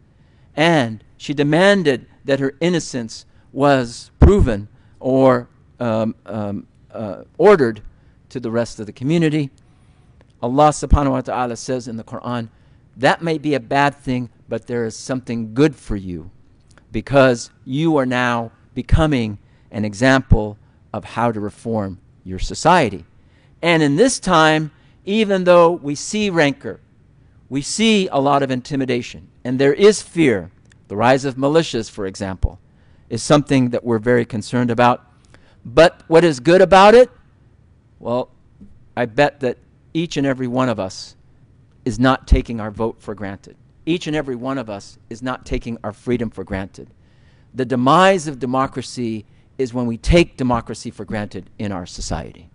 And 0.56 1.04
she 1.16 1.34
demanded 1.34 2.06
that 2.24 2.40
her 2.40 2.54
innocence 2.60 3.24
was 3.52 4.10
proven 4.18 4.68
or 5.00 5.48
um, 5.80 6.14
um, 6.26 6.66
uh, 6.90 7.22
ordered 7.36 7.82
to 8.28 8.40
the 8.40 8.50
rest 8.50 8.78
of 8.80 8.86
the 8.86 8.92
community. 8.92 9.50
Allah 10.42 10.68
subhanahu 10.68 11.10
wa 11.10 11.20
ta'ala 11.20 11.56
says 11.56 11.88
in 11.88 11.96
the 11.96 12.04
Quran, 12.04 12.48
that 12.96 13.22
may 13.22 13.38
be 13.38 13.54
a 13.54 13.60
bad 13.60 13.94
thing, 13.96 14.30
but 14.48 14.66
there 14.66 14.84
is 14.84 14.96
something 14.96 15.54
good 15.54 15.74
for 15.76 15.96
you 15.96 16.30
because 16.90 17.50
you 17.64 17.96
are 17.96 18.06
now 18.06 18.50
becoming 18.74 19.38
an 19.70 19.84
example 19.84 20.58
of 20.92 21.04
how 21.04 21.30
to 21.30 21.40
reform 21.40 22.00
your 22.24 22.38
society. 22.38 23.04
And 23.62 23.82
in 23.82 23.96
this 23.96 24.18
time, 24.18 24.70
even 25.04 25.44
though 25.44 25.72
we 25.72 25.94
see 25.94 26.30
rancor, 26.30 26.80
we 27.48 27.62
see 27.62 28.08
a 28.08 28.18
lot 28.18 28.42
of 28.42 28.50
intimidation, 28.50 29.28
and 29.42 29.58
there 29.58 29.72
is 29.72 30.02
fear, 30.02 30.50
the 30.88 30.96
rise 30.96 31.24
of 31.24 31.36
militias, 31.36 31.90
for 31.90 32.06
example, 32.06 32.58
is 33.10 33.22
something 33.22 33.70
that 33.70 33.84
we're 33.84 33.98
very 33.98 34.24
concerned 34.24 34.70
about. 34.70 35.04
But 35.64 36.02
what 36.08 36.24
is 36.24 36.40
good 36.40 36.60
about 36.60 36.94
it? 36.94 37.10
Well, 37.98 38.30
I 38.96 39.06
bet 39.06 39.40
that 39.40 39.58
each 39.94 40.16
and 40.16 40.26
every 40.26 40.46
one 40.46 40.68
of 40.68 40.78
us 40.78 41.16
is 41.84 41.98
not 41.98 42.26
taking 42.26 42.60
our 42.60 42.70
vote 42.70 42.96
for 43.00 43.14
granted. 43.14 43.56
Each 43.86 44.06
and 44.06 44.14
every 44.14 44.36
one 44.36 44.58
of 44.58 44.68
us 44.68 44.98
is 45.08 45.22
not 45.22 45.46
taking 45.46 45.78
our 45.82 45.92
freedom 45.92 46.30
for 46.30 46.44
granted. 46.44 46.90
The 47.54 47.64
demise 47.64 48.28
of 48.28 48.38
democracy 48.38 49.24
is 49.56 49.72
when 49.72 49.86
we 49.86 49.96
take 49.96 50.36
democracy 50.36 50.90
for 50.90 51.04
granted 51.04 51.48
in 51.58 51.72
our 51.72 51.86
society. 51.86 52.50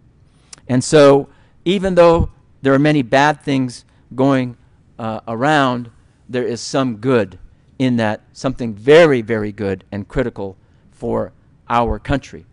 And 0.68 0.84
so, 0.84 1.30
even 1.66 1.96
though 1.96 2.32
there 2.62 2.74
are 2.74 2.80
many 2.80 3.02
bad 3.02 3.42
things 3.42 3.84
going 4.16 4.58
uh, 5.00 5.22
around, 5.28 5.90
there 6.30 6.46
is 6.46 6.62
some 6.62 6.98
good 6.98 7.40
in 7.84 7.98
that, 7.98 8.22
something 8.34 8.74
very, 8.74 9.22
very 9.22 9.52
good 9.52 9.84
and 9.92 10.08
critical 10.08 10.58
for 10.92 11.34
our 11.70 12.00
country. 12.00 12.46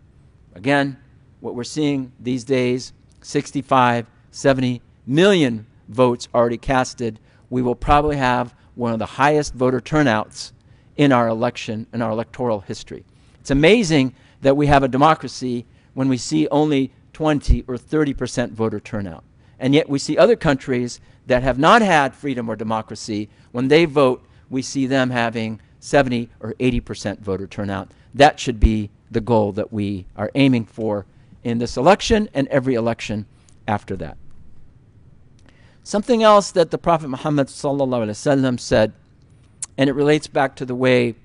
Again, 0.53 0.97
what 1.39 1.55
we're 1.55 1.63
seeing 1.63 2.11
these 2.19 2.43
days 2.43 2.93
65, 3.21 4.07
70 4.31 4.81
million 5.05 5.65
votes 5.89 6.27
already 6.33 6.57
casted. 6.57 7.19
We 7.49 7.61
will 7.61 7.75
probably 7.75 8.17
have 8.17 8.53
one 8.75 8.93
of 8.93 8.99
the 8.99 9.05
highest 9.05 9.53
voter 9.53 9.81
turnouts 9.81 10.53
in 10.95 11.11
our 11.11 11.27
election, 11.27 11.87
in 11.93 12.01
our 12.01 12.11
electoral 12.11 12.61
history. 12.61 13.05
It's 13.39 13.51
amazing 13.51 14.13
that 14.41 14.57
we 14.57 14.67
have 14.67 14.83
a 14.83 14.87
democracy 14.87 15.65
when 15.93 16.07
we 16.07 16.17
see 16.17 16.47
only 16.49 16.91
20 17.13 17.65
or 17.67 17.77
30 17.77 18.13
percent 18.13 18.53
voter 18.53 18.79
turnout. 18.79 19.23
And 19.59 19.75
yet 19.75 19.89
we 19.89 19.99
see 19.99 20.17
other 20.17 20.35
countries 20.35 20.99
that 21.27 21.43
have 21.43 21.59
not 21.59 21.81
had 21.81 22.15
freedom 22.15 22.49
or 22.49 22.55
democracy, 22.55 23.29
when 23.51 23.67
they 23.67 23.85
vote, 23.85 24.25
we 24.51 24.61
see 24.61 24.85
them 24.85 25.09
having 25.09 25.59
70 25.79 26.29
or 26.39 26.53
80 26.59 26.79
percent 26.81 27.23
voter 27.23 27.47
turnout. 27.47 27.89
That 28.13 28.39
should 28.39 28.59
be 28.59 28.91
the 29.09 29.21
goal 29.21 29.53
that 29.53 29.73
we 29.73 30.05
are 30.15 30.29
aiming 30.35 30.65
for 30.65 31.07
in 31.43 31.57
this 31.57 31.77
election 31.77 32.29
and 32.33 32.47
every 32.49 32.75
election 32.75 33.25
after 33.67 33.95
that. 33.95 34.17
Something 35.83 36.21
else 36.21 36.51
that 36.51 36.69
the 36.69 36.77
Prophet 36.77 37.07
Muhammad 37.07 37.49
said, 37.49 38.93
and 39.77 39.89
it 39.89 39.93
relates 39.93 40.27
back 40.27 40.55
to 40.57 40.65
the 40.65 40.75
way 40.75 41.15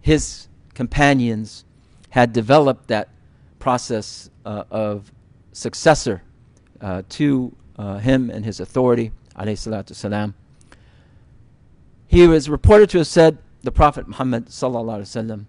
his 0.00 0.46
companions 0.74 1.64
had 2.10 2.32
developed 2.32 2.86
that 2.88 3.08
process 3.58 4.30
uh, 4.44 4.64
of 4.70 5.10
successor 5.52 6.22
uh, 6.80 7.02
to 7.08 7.56
uh, 7.76 7.98
him 7.98 8.30
and 8.30 8.44
his 8.44 8.60
authority, 8.60 9.10
alayhi 9.36 9.56
salatu 9.56 9.94
salam. 9.94 10.34
He 12.13 12.27
was 12.27 12.49
reported 12.49 12.89
to 12.91 12.99
have 12.99 13.07
said, 13.07 13.37
the 13.61 13.71
Prophet 13.71 14.07
Muhammad 14.07 14.47
sallallahu 14.47 15.45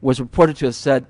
was 0.00 0.20
reported 0.20 0.56
to 0.56 0.66
have 0.66 0.74
said, 0.74 1.06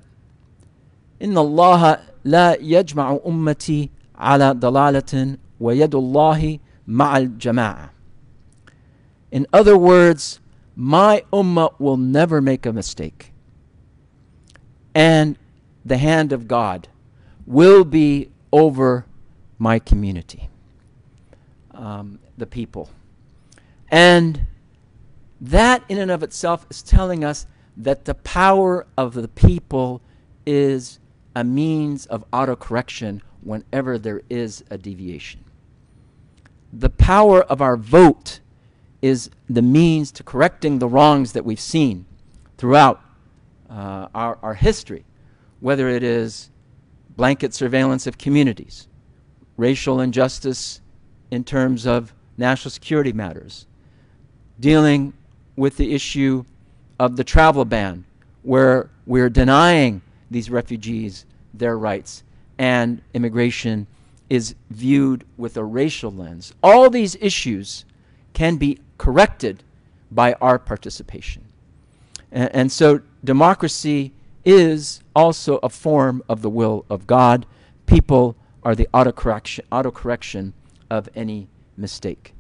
إن 1.21 1.35
الله 1.35 2.01
لا 2.25 2.57
يجمع 2.61 3.21
أمتي 3.27 3.91
على 4.19 4.55
ضلالة 4.55 5.39
ويد 5.61 5.95
الله 5.95 6.59
مع 6.87 7.17
الجماعة. 7.17 7.91
In 9.31 9.47
other 9.53 9.77
words, 9.79 10.41
my 10.75 11.23
ummah 11.33 11.73
will 11.79 11.97
never 11.97 12.41
make 12.41 12.67
a 12.67 12.73
mistake. 12.73 13.33
And 14.95 15.39
the 15.85 15.99
hand 15.99 16.33
of 16.33 16.49
God 16.49 16.89
will 17.47 17.85
be 17.85 18.31
over 18.53 19.07
my 19.59 19.79
community, 19.79 20.49
um, 21.73 22.19
the 22.37 22.47
people. 22.47 22.91
And 23.91 24.47
that, 25.50 25.84
in 25.90 25.98
and 25.98 26.12
of 26.12 26.24
itself, 26.24 26.66
is 26.70 26.82
telling 26.82 27.24
us 27.24 27.46
that 27.78 28.06
the 28.06 28.16
power 28.16 28.88
of 28.98 29.14
the 29.14 29.28
people 29.28 30.02
is 30.46 31.00
a 31.36 31.44
means 31.44 32.06
of 32.06 32.30
autocorrection 32.32 33.22
whenever 33.42 33.98
there 33.98 34.22
is 34.30 34.64
a 34.70 34.78
deviation. 34.78 35.44
The 36.72 36.90
power 36.90 37.44
of 37.44 37.62
our 37.62 37.78
vote 37.78 38.40
is 39.02 39.30
the 39.50 39.62
means 39.62 40.12
to 40.14 40.24
correcting 40.24 40.80
the 40.80 40.88
wrongs 40.88 41.34
that 41.34 41.46
we've 41.46 41.60
seen 41.60 42.06
throughout 42.58 43.02
uh, 43.70 44.08
our, 44.16 44.40
our 44.42 44.56
history, 44.56 45.06
whether 45.60 45.90
it 45.90 46.04
is 46.04 46.50
blanket 47.16 47.54
surveillance 47.54 48.08
of 48.08 48.18
communities, 48.18 48.88
racial 49.58 50.00
injustice 50.00 50.82
in 51.30 51.44
terms 51.44 51.86
of 51.86 52.14
national 52.38 52.72
security 52.72 53.14
matters, 53.14 53.68
dealing 54.60 55.14
with 55.56 55.78
the 55.78 55.94
issue 55.94 56.44
of 57.00 57.18
the 57.18 57.24
travel 57.24 57.66
ban, 57.66 58.06
where 58.44 58.90
we're 59.06 59.30
denying 59.30 60.02
these 60.30 60.50
refugees 60.50 61.26
their 61.54 61.78
rights 61.78 62.24
and 62.58 63.02
immigration 63.14 63.88
is 64.30 64.56
viewed 64.70 65.24
with 65.38 65.58
a 65.58 65.64
racial 65.64 66.12
lens. 66.12 66.54
All 66.64 66.90
these 66.90 67.16
issues 67.22 67.86
can 68.34 68.58
be 68.58 68.80
corrected 68.98 69.64
by 70.12 70.34
our 70.34 70.58
participation. 70.58 71.44
And, 72.32 72.54
and 72.54 72.72
so 72.72 73.02
democracy 73.24 74.14
is 74.44 75.02
also 75.16 75.58
a 75.58 75.70
form 75.70 76.24
of 76.30 76.42
the 76.42 76.50
will 76.50 76.86
of 76.90 77.08
God. 77.08 77.46
People 77.86 78.36
are 78.64 78.76
the 78.76 78.88
autocorrection, 78.94 79.62
autocorrection 79.72 80.54
of 80.90 81.10
any 81.16 81.48
mistake. 81.78 82.34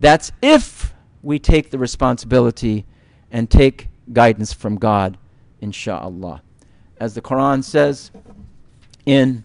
That's 0.00 0.32
if 0.42 0.93
we 1.24 1.38
take 1.38 1.70
the 1.70 1.78
responsibility 1.78 2.84
and 3.30 3.50
take 3.50 3.88
guidance 4.12 4.52
from 4.52 4.76
God, 4.76 5.16
insha'Allah. 5.62 6.40
As 7.00 7.14
the 7.14 7.22
Quran 7.22 7.64
says 7.64 8.10
in 9.06 9.44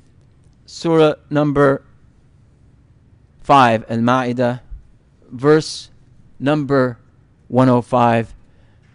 Surah 0.66 1.16
number 1.30 1.84
5, 3.42 3.86
Al 3.90 3.98
Ma'idah, 3.98 4.60
verse 5.32 5.90
number 6.40 7.00
105, 7.48 8.36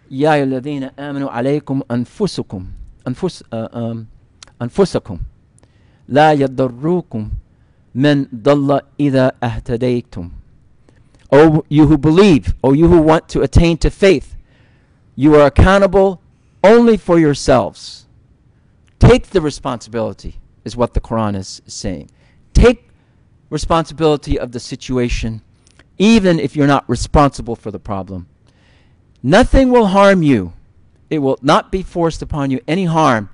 Ya 0.07 0.31
ayyuhalladhina 0.33 0.93
amanu 0.95 1.29
alaykum 1.29 1.81
anfusukum, 1.89 2.67
anfus, 3.05 3.41
uh, 3.51 3.67
um, 3.73 4.07
anfusakum, 4.61 5.19
la 6.07 6.31
yadurrukum 6.35 7.31
man 7.93 8.29
dala 8.31 8.83
idha 8.99 9.31
ahtadaytum. 9.41 10.29
O 11.31 11.65
you 11.69 11.87
who 11.87 11.97
believe, 11.97 12.53
O 12.63 12.73
you 12.73 12.87
who 12.87 13.01
want 13.01 13.27
to 13.29 13.41
attain 13.41 13.77
to 13.77 13.89
faith, 13.89 14.35
you 15.15 15.35
are 15.35 15.45
accountable 15.45 16.21
only 16.63 16.97
for 16.97 17.19
yourselves. 17.19 18.05
Take 18.99 19.27
the 19.27 19.41
responsibility, 19.41 20.39
is 20.63 20.75
what 20.75 20.93
the 20.93 21.01
Quran 21.01 21.35
is 21.35 21.61
saying. 21.67 22.09
Take 22.53 22.89
responsibility 23.49 24.39
of 24.39 24.51
the 24.51 24.59
situation, 24.59 25.41
even 25.97 26.39
if 26.39 26.55
you're 26.55 26.67
not 26.67 26.89
responsible 26.89 27.55
for 27.55 27.71
the 27.71 27.79
problem. 27.79 28.27
Nothing 29.21 29.69
will 29.69 29.87
harm 29.87 30.23
you. 30.23 30.53
It 31.09 31.19
will 31.19 31.37
not 31.41 31.71
be 31.71 31.83
forced 31.83 32.21
upon 32.21 32.51
you 32.51 32.59
any 32.67 32.85
harm 32.85 33.29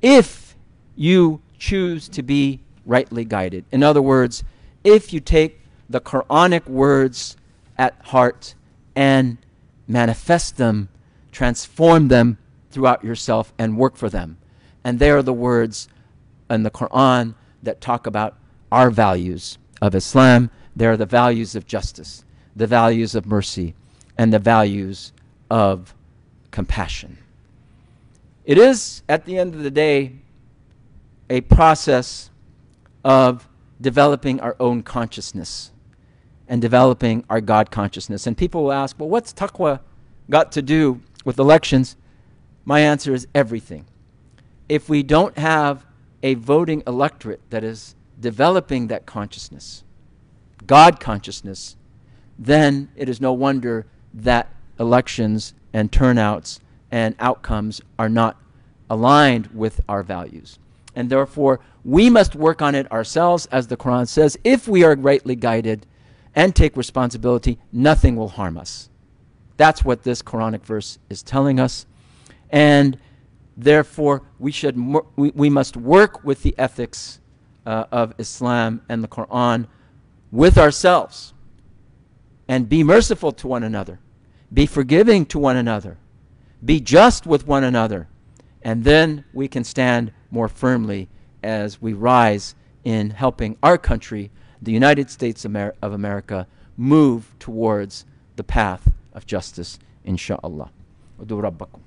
if 0.00 0.56
you 0.96 1.40
choose 1.58 2.08
to 2.08 2.22
be 2.22 2.60
rightly 2.86 3.24
guided. 3.24 3.64
In 3.70 3.82
other 3.82 4.02
words, 4.02 4.42
if 4.82 5.12
you 5.12 5.20
take 5.20 5.59
the 5.90 6.00
Quranic 6.00 6.66
words 6.68 7.36
at 7.76 7.94
heart 8.06 8.54
and 8.94 9.36
manifest 9.88 10.56
them, 10.56 10.88
transform 11.32 12.08
them 12.08 12.38
throughout 12.70 13.02
yourself, 13.02 13.52
and 13.58 13.76
work 13.76 13.96
for 13.96 14.08
them. 14.08 14.38
And 14.84 15.00
they 15.00 15.10
are 15.10 15.22
the 15.22 15.32
words 15.32 15.88
in 16.48 16.62
the 16.62 16.70
Quran 16.70 17.34
that 17.62 17.80
talk 17.80 18.06
about 18.06 18.36
our 18.70 18.90
values 18.90 19.58
of 19.82 19.94
Islam. 19.94 20.50
They 20.76 20.86
are 20.86 20.96
the 20.96 21.06
values 21.06 21.56
of 21.56 21.66
justice, 21.66 22.24
the 22.54 22.68
values 22.68 23.16
of 23.16 23.26
mercy, 23.26 23.74
and 24.16 24.32
the 24.32 24.38
values 24.38 25.12
of 25.50 25.92
compassion. 26.52 27.18
It 28.44 28.58
is, 28.58 29.02
at 29.08 29.24
the 29.24 29.38
end 29.38 29.54
of 29.54 29.64
the 29.64 29.70
day, 29.70 30.12
a 31.28 31.40
process 31.40 32.30
of 33.04 33.48
developing 33.80 34.40
our 34.40 34.56
own 34.60 34.82
consciousness 34.82 35.72
and 36.50 36.60
developing 36.60 37.24
our 37.30 37.40
God 37.40 37.70
consciousness. 37.70 38.26
And 38.26 38.36
people 38.36 38.64
will 38.64 38.72
ask, 38.72 38.98
well, 38.98 39.08
what's 39.08 39.32
taqwa 39.32 39.78
got 40.28 40.50
to 40.52 40.60
do 40.60 41.00
with 41.24 41.38
elections? 41.38 41.96
My 42.64 42.80
answer 42.80 43.14
is 43.14 43.28
everything. 43.34 43.86
If 44.68 44.88
we 44.88 45.04
don't 45.04 45.38
have 45.38 45.86
a 46.24 46.34
voting 46.34 46.82
electorate 46.88 47.40
that 47.50 47.62
is 47.62 47.94
developing 48.18 48.88
that 48.88 49.06
consciousness, 49.06 49.84
God 50.66 50.98
consciousness, 50.98 51.76
then 52.36 52.90
it 52.96 53.08
is 53.08 53.20
no 53.20 53.32
wonder 53.32 53.86
that 54.12 54.52
elections 54.78 55.54
and 55.72 55.92
turnouts 55.92 56.58
and 56.90 57.14
outcomes 57.20 57.80
are 57.96 58.08
not 58.08 58.36
aligned 58.90 59.46
with 59.54 59.80
our 59.88 60.02
values. 60.02 60.58
And 60.96 61.10
therefore, 61.10 61.60
we 61.84 62.10
must 62.10 62.34
work 62.34 62.60
on 62.60 62.74
it 62.74 62.90
ourselves, 62.90 63.46
as 63.46 63.68
the 63.68 63.76
Quran 63.76 64.08
says. 64.08 64.36
If 64.42 64.66
we 64.66 64.82
are 64.82 64.96
rightly 64.96 65.36
guided 65.36 65.86
and 66.34 66.54
take 66.54 66.76
responsibility, 66.76 67.58
nothing 67.72 68.16
will 68.16 68.28
harm 68.28 68.56
us. 68.56 68.88
That's 69.56 69.84
what 69.84 70.02
this 70.02 70.22
Quranic 70.22 70.64
verse 70.64 70.98
is 71.08 71.22
telling 71.22 71.60
us. 71.60 71.86
And 72.50 72.98
therefore, 73.56 74.22
we, 74.38 74.52
should 74.52 74.76
we, 75.16 75.30
we 75.30 75.50
must 75.50 75.76
work 75.76 76.24
with 76.24 76.42
the 76.42 76.54
ethics 76.58 77.20
uh, 77.66 77.84
of 77.92 78.14
Islam 78.18 78.82
and 78.88 79.04
the 79.04 79.08
Quran 79.08 79.66
with 80.32 80.56
ourselves 80.56 81.34
and 82.48 82.68
be 82.68 82.82
merciful 82.82 83.32
to 83.32 83.48
one 83.48 83.62
another 83.62 84.00
be 84.52 84.66
forgiving 84.66 85.26
to 85.26 85.38
one 85.38 85.56
another. 85.56 85.98
Be 86.64 86.80
just 86.80 87.26
with 87.26 87.46
one 87.46 87.64
another. 87.64 88.08
And 88.62 88.84
then 88.84 89.24
we 89.32 89.48
can 89.48 89.64
stand 89.64 90.12
more 90.30 90.48
firmly 90.48 91.08
as 91.42 91.80
we 91.80 91.92
rise 91.92 92.54
in 92.84 93.10
helping 93.10 93.56
our 93.62 93.78
country, 93.78 94.30
the 94.61 94.71
United 94.71 95.09
States 95.09 95.45
of 95.45 95.93
America, 95.93 96.47
move 96.77 97.35
towards 97.39 98.05
the 98.35 98.43
path 98.43 98.91
of 99.13 99.25
justice, 99.25 99.79
inshallah. 100.03 100.69
Udu 101.21 101.41
rabbakum. 101.41 101.79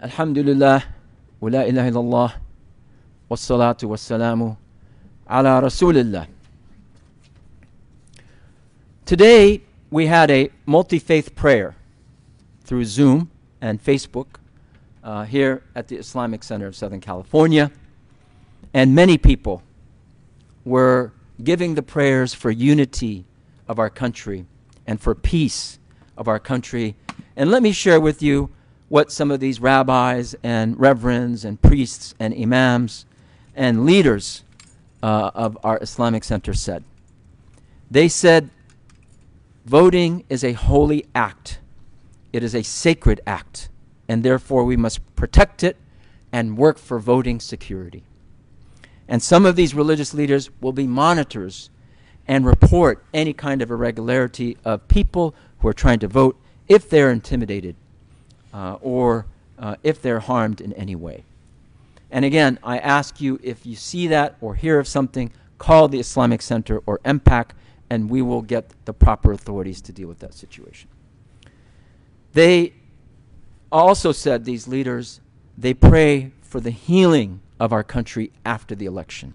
Alhamdulillah, 0.00 0.84
wa 1.40 1.48
la 1.48 1.62
ilaha 1.62 1.90
illallah. 1.90 2.32
والصلاة 3.28 3.78
والسلام 3.82 4.56
على 5.28 5.60
رسول 5.60 5.96
الله. 5.98 6.28
Today 9.04 9.62
we 9.90 10.06
had 10.06 10.30
a 10.30 10.50
multi-faith 10.64 11.34
prayer 11.34 11.74
through 12.62 12.84
Zoom 12.84 13.30
and 13.61 13.83
Facebook 13.83 14.27
uh, 15.03 15.23
here 15.23 15.63
at 15.75 15.87
the 15.87 15.95
Islamic 15.95 16.43
Center 16.43 16.67
of 16.67 16.75
Southern 16.75 16.99
California. 16.99 17.71
And 18.73 18.95
many 18.95 19.17
people 19.17 19.63
were 20.65 21.13
giving 21.43 21.75
the 21.75 21.81
prayers 21.81 22.33
for 22.33 22.51
unity 22.51 23.25
of 23.67 23.79
our 23.79 23.89
country 23.89 24.45
and 24.85 24.99
for 24.99 25.15
peace 25.15 25.79
of 26.17 26.27
our 26.27 26.39
country. 26.39 26.95
And 27.35 27.49
let 27.49 27.63
me 27.63 27.71
share 27.71 27.99
with 27.99 28.21
you 28.21 28.49
what 28.89 29.11
some 29.11 29.31
of 29.31 29.39
these 29.39 29.59
rabbis 29.61 30.35
and 30.43 30.77
reverends 30.79 31.45
and 31.45 31.61
priests 31.61 32.13
and 32.19 32.33
imams 32.33 33.05
and 33.55 33.85
leaders 33.85 34.43
uh, 35.01 35.31
of 35.33 35.57
our 35.63 35.79
Islamic 35.81 36.23
Center 36.23 36.53
said. 36.53 36.83
They 37.89 38.07
said 38.09 38.49
voting 39.65 40.25
is 40.29 40.43
a 40.43 40.51
holy 40.53 41.05
act, 41.15 41.59
it 42.33 42.43
is 42.43 42.55
a 42.55 42.63
sacred 42.63 43.21
act, 43.27 43.69
and 44.07 44.23
therefore 44.23 44.63
we 44.63 44.77
must 44.77 45.15
protect 45.15 45.63
it 45.63 45.77
and 46.31 46.57
work 46.57 46.77
for 46.77 46.99
voting 46.99 47.39
security. 47.39 48.03
And 49.07 49.21
some 49.21 49.45
of 49.45 49.55
these 49.55 49.75
religious 49.75 50.13
leaders 50.13 50.49
will 50.61 50.71
be 50.71 50.87
monitors 50.87 51.69
and 52.27 52.45
report 52.45 53.03
any 53.13 53.33
kind 53.33 53.61
of 53.61 53.69
irregularity 53.69 54.57
of 54.63 54.87
people 54.87 55.35
who 55.59 55.67
are 55.67 55.73
trying 55.73 55.99
to 55.99 56.07
vote 56.07 56.39
if 56.67 56.89
they're 56.89 57.11
intimidated 57.11 57.75
uh, 58.53 58.77
or 58.81 59.25
uh, 59.59 59.75
if 59.83 60.01
they're 60.01 60.21
harmed 60.21 60.61
in 60.61 60.71
any 60.73 60.95
way. 60.95 61.23
And 62.09 62.25
again, 62.25 62.59
I 62.63 62.77
ask 62.77 63.21
you 63.21 63.39
if 63.43 63.65
you 63.65 63.75
see 63.75 64.07
that 64.07 64.35
or 64.41 64.55
hear 64.55 64.79
of 64.79 64.87
something, 64.87 65.31
call 65.57 65.87
the 65.87 65.99
Islamic 65.99 66.41
Center 66.41 66.81
or 66.85 66.99
MPAC, 66.99 67.51
and 67.89 68.09
we 68.09 68.21
will 68.21 68.41
get 68.41 68.73
the 68.85 68.93
proper 68.93 69.31
authorities 69.31 69.81
to 69.81 69.91
deal 69.91 70.07
with 70.07 70.19
that 70.19 70.33
situation. 70.33 70.89
They 72.33 72.73
also 73.71 74.11
said, 74.11 74.45
these 74.45 74.67
leaders, 74.67 75.21
they 75.57 75.73
pray 75.73 76.31
for 76.41 76.59
the 76.59 76.71
healing 76.71 77.41
of 77.59 77.71
our 77.73 77.83
country 77.83 78.31
after 78.45 78.75
the 78.75 78.85
election. 78.85 79.33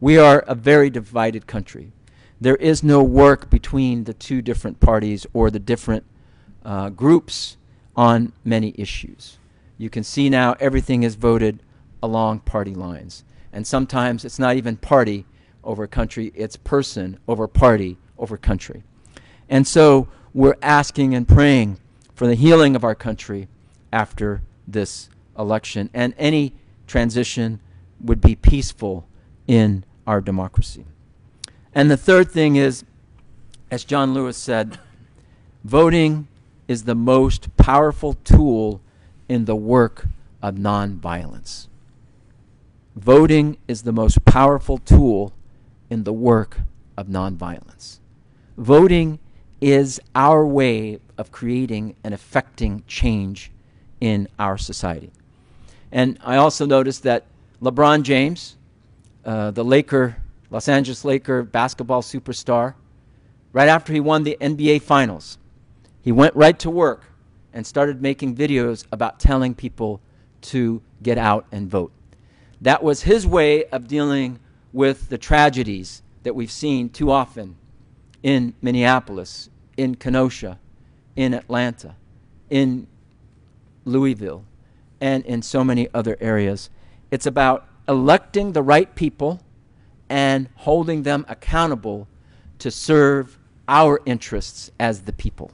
We 0.00 0.18
are 0.18 0.40
a 0.40 0.54
very 0.54 0.90
divided 0.90 1.46
country. 1.46 1.92
There 2.40 2.56
is 2.56 2.82
no 2.82 3.02
work 3.02 3.50
between 3.50 4.04
the 4.04 4.14
two 4.14 4.42
different 4.42 4.80
parties 4.80 5.26
or 5.32 5.50
the 5.50 5.58
different 5.58 6.04
uh, 6.64 6.90
groups 6.90 7.56
on 7.96 8.32
many 8.44 8.74
issues. 8.76 9.38
You 9.78 9.90
can 9.90 10.04
see 10.04 10.28
now 10.28 10.56
everything 10.60 11.02
is 11.02 11.14
voted 11.14 11.62
along 12.02 12.40
party 12.40 12.74
lines. 12.74 13.24
And 13.52 13.66
sometimes 13.66 14.24
it's 14.24 14.38
not 14.38 14.56
even 14.56 14.76
party 14.76 15.26
over 15.62 15.86
country, 15.86 16.32
it's 16.34 16.56
person 16.56 17.18
over 17.26 17.48
party 17.48 17.96
over 18.18 18.36
country. 18.36 18.82
And 19.48 19.66
so 19.66 20.08
we're 20.32 20.56
asking 20.60 21.14
and 21.14 21.26
praying 21.26 21.78
for 22.14 22.26
the 22.26 22.34
healing 22.34 22.76
of 22.76 22.84
our 22.84 22.94
country 22.94 23.48
after 23.92 24.42
this 24.66 25.08
election. 25.38 25.90
And 25.92 26.14
any 26.16 26.54
transition 26.86 27.60
would 28.00 28.20
be 28.20 28.34
peaceful 28.34 29.06
in 29.46 29.84
our 30.06 30.20
democracy. 30.20 30.84
And 31.74 31.90
the 31.90 31.96
third 31.96 32.30
thing 32.30 32.56
is, 32.56 32.84
as 33.70 33.84
John 33.84 34.14
Lewis 34.14 34.36
said, 34.36 34.78
voting 35.64 36.28
is 36.68 36.84
the 36.84 36.94
most 36.94 37.54
powerful 37.56 38.14
tool 38.14 38.80
in 39.28 39.46
the 39.46 39.56
work 39.56 40.06
of 40.42 40.54
nonviolence. 40.54 41.68
Voting 42.94 43.56
is 43.66 43.82
the 43.82 43.92
most 43.92 44.24
powerful 44.24 44.78
tool 44.78 45.32
in 45.90 46.04
the 46.04 46.12
work 46.12 46.60
of 46.96 47.08
nonviolence. 47.08 47.98
Voting 48.56 49.18
is 49.64 49.98
our 50.14 50.46
way 50.46 50.98
of 51.16 51.32
creating 51.32 51.96
and 52.04 52.12
affecting 52.12 52.82
change 52.86 53.50
in 53.98 54.28
our 54.38 54.58
society. 54.58 55.10
And 55.90 56.18
I 56.22 56.36
also 56.36 56.66
noticed 56.66 57.04
that 57.04 57.24
LeBron 57.62 58.02
James, 58.02 58.56
uh, 59.24 59.52
the 59.52 59.64
Laker, 59.64 60.18
Los 60.50 60.68
Angeles 60.68 61.02
Laker 61.02 61.42
basketball 61.42 62.02
superstar, 62.02 62.74
right 63.54 63.70
after 63.70 63.94
he 63.94 64.00
won 64.00 64.24
the 64.24 64.36
NBA 64.38 64.82
Finals, 64.82 65.38
he 66.02 66.12
went 66.12 66.36
right 66.36 66.58
to 66.58 66.68
work 66.68 67.04
and 67.54 67.66
started 67.66 68.02
making 68.02 68.36
videos 68.36 68.84
about 68.92 69.18
telling 69.18 69.54
people 69.54 69.98
to 70.42 70.82
get 71.02 71.16
out 71.16 71.46
and 71.50 71.70
vote. 71.70 71.90
That 72.60 72.82
was 72.82 73.00
his 73.00 73.26
way 73.26 73.64
of 73.66 73.88
dealing 73.88 74.40
with 74.74 75.08
the 75.08 75.16
tragedies 75.16 76.02
that 76.22 76.34
we've 76.34 76.52
seen 76.52 76.90
too 76.90 77.10
often 77.10 77.56
in 78.22 78.52
Minneapolis, 78.60 79.48
in 79.76 79.94
Kenosha, 79.94 80.58
in 81.16 81.34
Atlanta, 81.34 81.96
in 82.50 82.86
Louisville, 83.84 84.44
and 85.00 85.24
in 85.26 85.42
so 85.42 85.64
many 85.64 85.88
other 85.92 86.16
areas. 86.20 86.70
It's 87.10 87.26
about 87.26 87.66
electing 87.88 88.52
the 88.52 88.62
right 88.62 88.94
people 88.94 89.40
and 90.08 90.48
holding 90.56 91.02
them 91.02 91.24
accountable 91.28 92.08
to 92.58 92.70
serve 92.70 93.38
our 93.68 94.00
interests 94.06 94.70
as 94.78 95.02
the 95.02 95.12
people. 95.12 95.50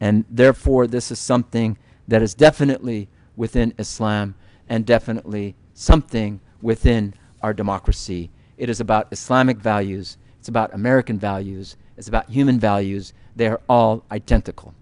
And 0.00 0.24
therefore, 0.30 0.86
this 0.86 1.10
is 1.10 1.18
something 1.18 1.76
that 2.08 2.22
is 2.22 2.34
definitely 2.34 3.08
within 3.36 3.74
Islam 3.78 4.34
and 4.68 4.86
definitely 4.86 5.54
something 5.74 6.40
within 6.62 7.14
our 7.42 7.52
democracy. 7.52 8.30
It 8.56 8.68
is 8.68 8.80
about 8.80 9.08
Islamic 9.10 9.58
values, 9.58 10.16
it's 10.38 10.48
about 10.48 10.74
American 10.74 11.18
values, 11.18 11.76
it's 11.96 12.08
about 12.08 12.30
human 12.30 12.58
values. 12.58 13.12
They're 13.40 13.62
all 13.70 14.04
identical. 14.12 14.74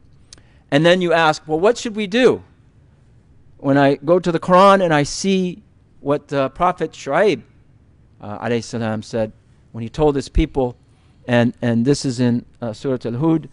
And 0.73 0.85
then 0.85 1.01
you 1.01 1.13
ask, 1.13 1.47
well, 1.47 1.61
what 1.61 1.79
should 1.79 1.95
we 1.95 2.09
do? 2.09 2.43
When 3.59 3.79
I 3.79 3.95
go 3.95 4.19
to 4.19 4.33
the 4.33 4.41
Quran 4.41 4.83
and 4.83 4.93
I 4.93 5.05
see 5.05 5.63
what 6.01 6.27
the 6.27 6.51
Prophet 6.51 6.91
Shu'aib 6.91 7.43
uh, 8.21 9.01
said 9.03 9.33
when 9.71 9.83
he 9.83 9.89
told 9.89 10.17
his 10.17 10.29
people, 10.29 10.75
and, 11.29 11.55
and 11.63 11.85
this 11.85 12.05
is 12.05 12.19
in 12.19 12.45
uh, 12.61 12.73
Surah 12.73 12.99
Al 13.05 13.19
Hud, 13.19 13.49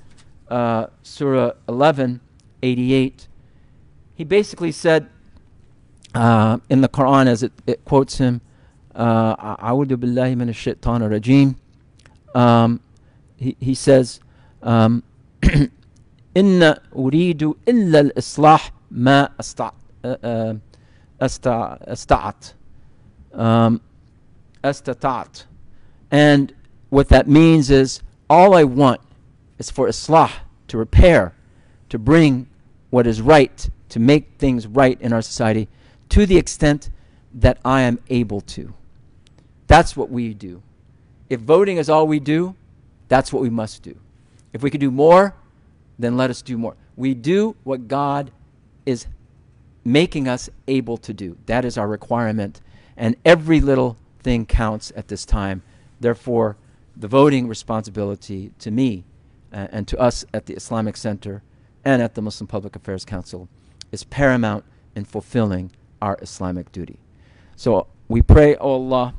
uh, 0.48 0.88
Surah 1.04 1.52
11, 1.70 2.20
88, 2.64 3.28
he 4.16 4.24
basically 4.24 4.72
said 4.72 5.08
uh, 6.16 6.58
in 6.68 6.82
the 6.82 6.90
Quran 6.90 7.28
as 7.28 7.44
it, 7.44 7.52
it 7.68 7.86
quotes 7.86 8.18
him, 8.18 8.42
uh, 8.96 9.56
A'udhu 9.58 9.98
Billahi 9.98 10.36
Minash 10.36 10.56
Shaitan 10.56 11.02
Rajim. 11.02 11.58
Um, 12.34 12.80
he 13.38 13.76
says, 13.76 14.20
um, 14.65 15.03
إن 16.37 16.75
أريد 16.97 17.43
إلا 17.69 18.01
الإصلاح 18.01 18.73
ما 18.91 19.29
أستطعت 19.41 19.75
استطعت 21.23 22.45
um, 23.35 23.81
استطعت 24.65 25.45
and 26.11 26.53
what 26.89 27.09
that 27.09 27.29
means 27.29 27.71
is 27.71 28.01
all 28.29 28.55
I 28.55 28.65
want 28.65 29.01
is 29.59 29.71
for 29.71 29.87
Islah 29.89 30.31
to 30.69 30.79
repair, 30.79 31.35
to 31.89 31.99
bring 31.99 32.49
what 32.91 33.07
is 33.07 33.21
right, 33.21 33.69
to 33.91 34.01
make 34.01 34.33
things 34.39 34.67
right 34.67 35.01
in 35.01 35.13
our 35.13 35.23
society 35.23 35.69
to 36.11 36.27
the 36.27 36.37
extent 36.37 36.91
that 37.33 37.59
I 37.65 37.83
am 37.83 37.99
able 38.09 38.41
to. 38.41 38.75
That's 39.69 39.97
what 39.97 40.11
we 40.11 40.35
do. 40.35 40.63
If 41.29 41.41
voting 41.41 41.77
is 41.77 41.89
all 41.89 42.07
we 42.09 42.19
do, 42.19 42.57
that's 43.09 43.33
what 43.33 43.43
we 43.43 43.51
must 43.51 43.83
do. 43.83 43.97
If 44.56 44.64
we 44.64 44.70
could 44.70 44.80
do 44.80 44.90
more, 44.90 45.36
then 46.00 46.16
let 46.16 46.30
us 46.30 46.42
do 46.42 46.58
more. 46.58 46.78
We 46.96 47.14
do 47.14 47.58
what 47.66 47.90
God 47.90 48.32
is 48.86 49.06
making 49.84 50.30
us 50.30 50.50
able 50.66 50.96
to 51.00 51.14
do. 51.14 51.36
That 51.48 51.66
is 51.66 51.78
our 51.78 51.90
requirement. 51.90 52.62
And 52.96 53.18
every 53.26 53.60
little 53.60 53.98
thing 54.24 54.46
counts 54.46 54.94
at 54.96 55.10
this 55.10 55.26
time. 55.26 55.62
Therefore, 56.00 56.56
the 56.96 57.10
voting 57.10 57.50
responsibility 57.50 58.54
to 58.60 58.72
me 58.72 59.04
uh, 59.52 59.68
and 59.74 59.90
to 59.90 60.00
us 60.00 60.24
at 60.34 60.46
the 60.46 60.54
Islamic 60.54 60.96
Center 60.96 61.44
and 61.84 62.02
at 62.02 62.16
the 62.16 62.22
Muslim 62.22 62.48
Public 62.48 62.78
Affairs 62.78 63.04
Council 63.04 63.50
is 63.92 64.06
paramount 64.06 64.64
in 64.96 65.04
fulfilling 65.04 65.70
our 66.02 66.18
Islamic 66.22 66.72
duty. 66.72 66.98
So 67.58 67.88
we 68.08 68.22
pray, 68.22 68.56
O 68.56 68.72
Allah, 68.76 69.16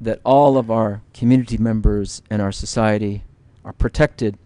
that 0.00 0.20
all 0.24 0.56
of 0.56 0.70
our 0.70 1.02
community 1.12 1.58
members 1.58 2.22
and 2.30 2.40
our 2.40 2.52
society 2.52 3.24
are 3.64 3.72
protected 3.72 4.38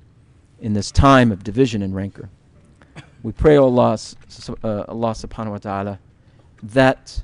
in 0.60 0.72
this 0.72 0.90
time 0.90 1.32
of 1.32 1.44
division 1.44 1.82
and 1.82 1.94
rancor. 1.94 2.28
We 3.22 3.32
pray, 3.32 3.56
O 3.58 3.64
Allah, 3.64 3.98
uh, 4.62 4.84
Allah 4.88 5.10
subhanahu 5.10 5.50
wa 5.50 5.58
ta'ala, 5.58 5.98
that 6.62 7.22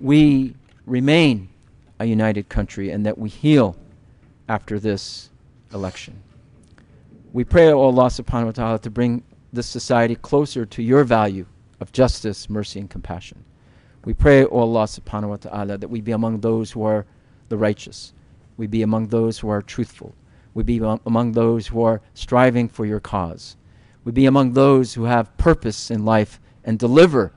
we 0.00 0.54
remain 0.86 1.48
a 1.98 2.04
united 2.04 2.48
country 2.48 2.90
and 2.90 3.04
that 3.06 3.18
we 3.18 3.28
heal 3.28 3.76
after 4.48 4.78
this 4.78 5.30
election. 5.72 6.22
We 7.32 7.44
pray, 7.44 7.68
O 7.72 7.80
Allah 7.80 8.06
subhanahu 8.06 8.46
wa 8.46 8.52
ta'ala, 8.52 8.78
to 8.80 8.90
bring 8.90 9.22
this 9.52 9.66
society 9.66 10.14
closer 10.14 10.64
to 10.66 10.82
your 10.82 11.04
value 11.04 11.46
of 11.80 11.90
justice, 11.92 12.48
mercy, 12.48 12.80
and 12.80 12.88
compassion. 12.88 13.44
We 14.04 14.14
pray, 14.14 14.44
O 14.44 14.58
Allah 14.58 14.84
subhanahu 14.84 15.30
wa 15.30 15.36
ta'ala, 15.36 15.78
that 15.78 15.88
we 15.88 16.00
be 16.00 16.12
among 16.12 16.40
those 16.40 16.70
who 16.70 16.84
are 16.84 17.06
the 17.48 17.56
righteous. 17.56 18.12
We 18.56 18.66
be 18.66 18.82
among 18.82 19.08
those 19.08 19.38
who 19.38 19.48
are 19.48 19.62
truthful. 19.62 20.14
We 20.54 20.62
be 20.62 20.78
among 20.78 21.32
those 21.32 21.66
who 21.66 21.82
are 21.82 22.00
striving 22.14 22.68
for 22.68 22.86
your 22.86 23.00
cause 23.00 23.56
we 24.04 24.12
be 24.12 24.26
among 24.26 24.52
those 24.52 24.94
who 24.94 25.04
have 25.04 25.36
purpose 25.38 25.90
in 25.90 26.04
life 26.04 26.38
and 26.62 26.78
deliver 26.78 27.32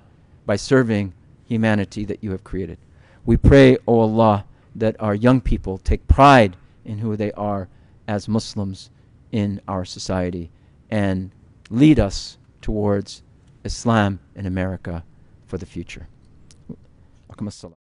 by 0.45 0.57
serving 0.57 1.13
humanity 1.45 2.03
that 2.05 2.23
you 2.23 2.31
have 2.31 2.43
created. 2.43 2.77
We 3.25 3.37
pray, 3.37 3.77
O 3.87 4.01
Allah, 4.01 4.45
that 4.75 4.95
our 4.99 5.15
young 5.15 5.41
people 5.41 5.77
take 5.77 6.07
pride 6.07 6.57
in 6.85 6.99
who 6.99 7.15
they 7.15 7.31
are 7.33 7.69
as 8.07 8.27
Muslims 8.27 8.89
in 9.31 9.61
our 9.67 9.85
society 9.85 10.49
and 10.89 11.31
lead 11.69 11.99
us 11.99 12.37
towards 12.61 13.23
Islam 13.63 14.19
in 14.35 14.45
America 14.45 15.03
for 15.45 15.57
the 15.57 15.65
future. 15.65 16.07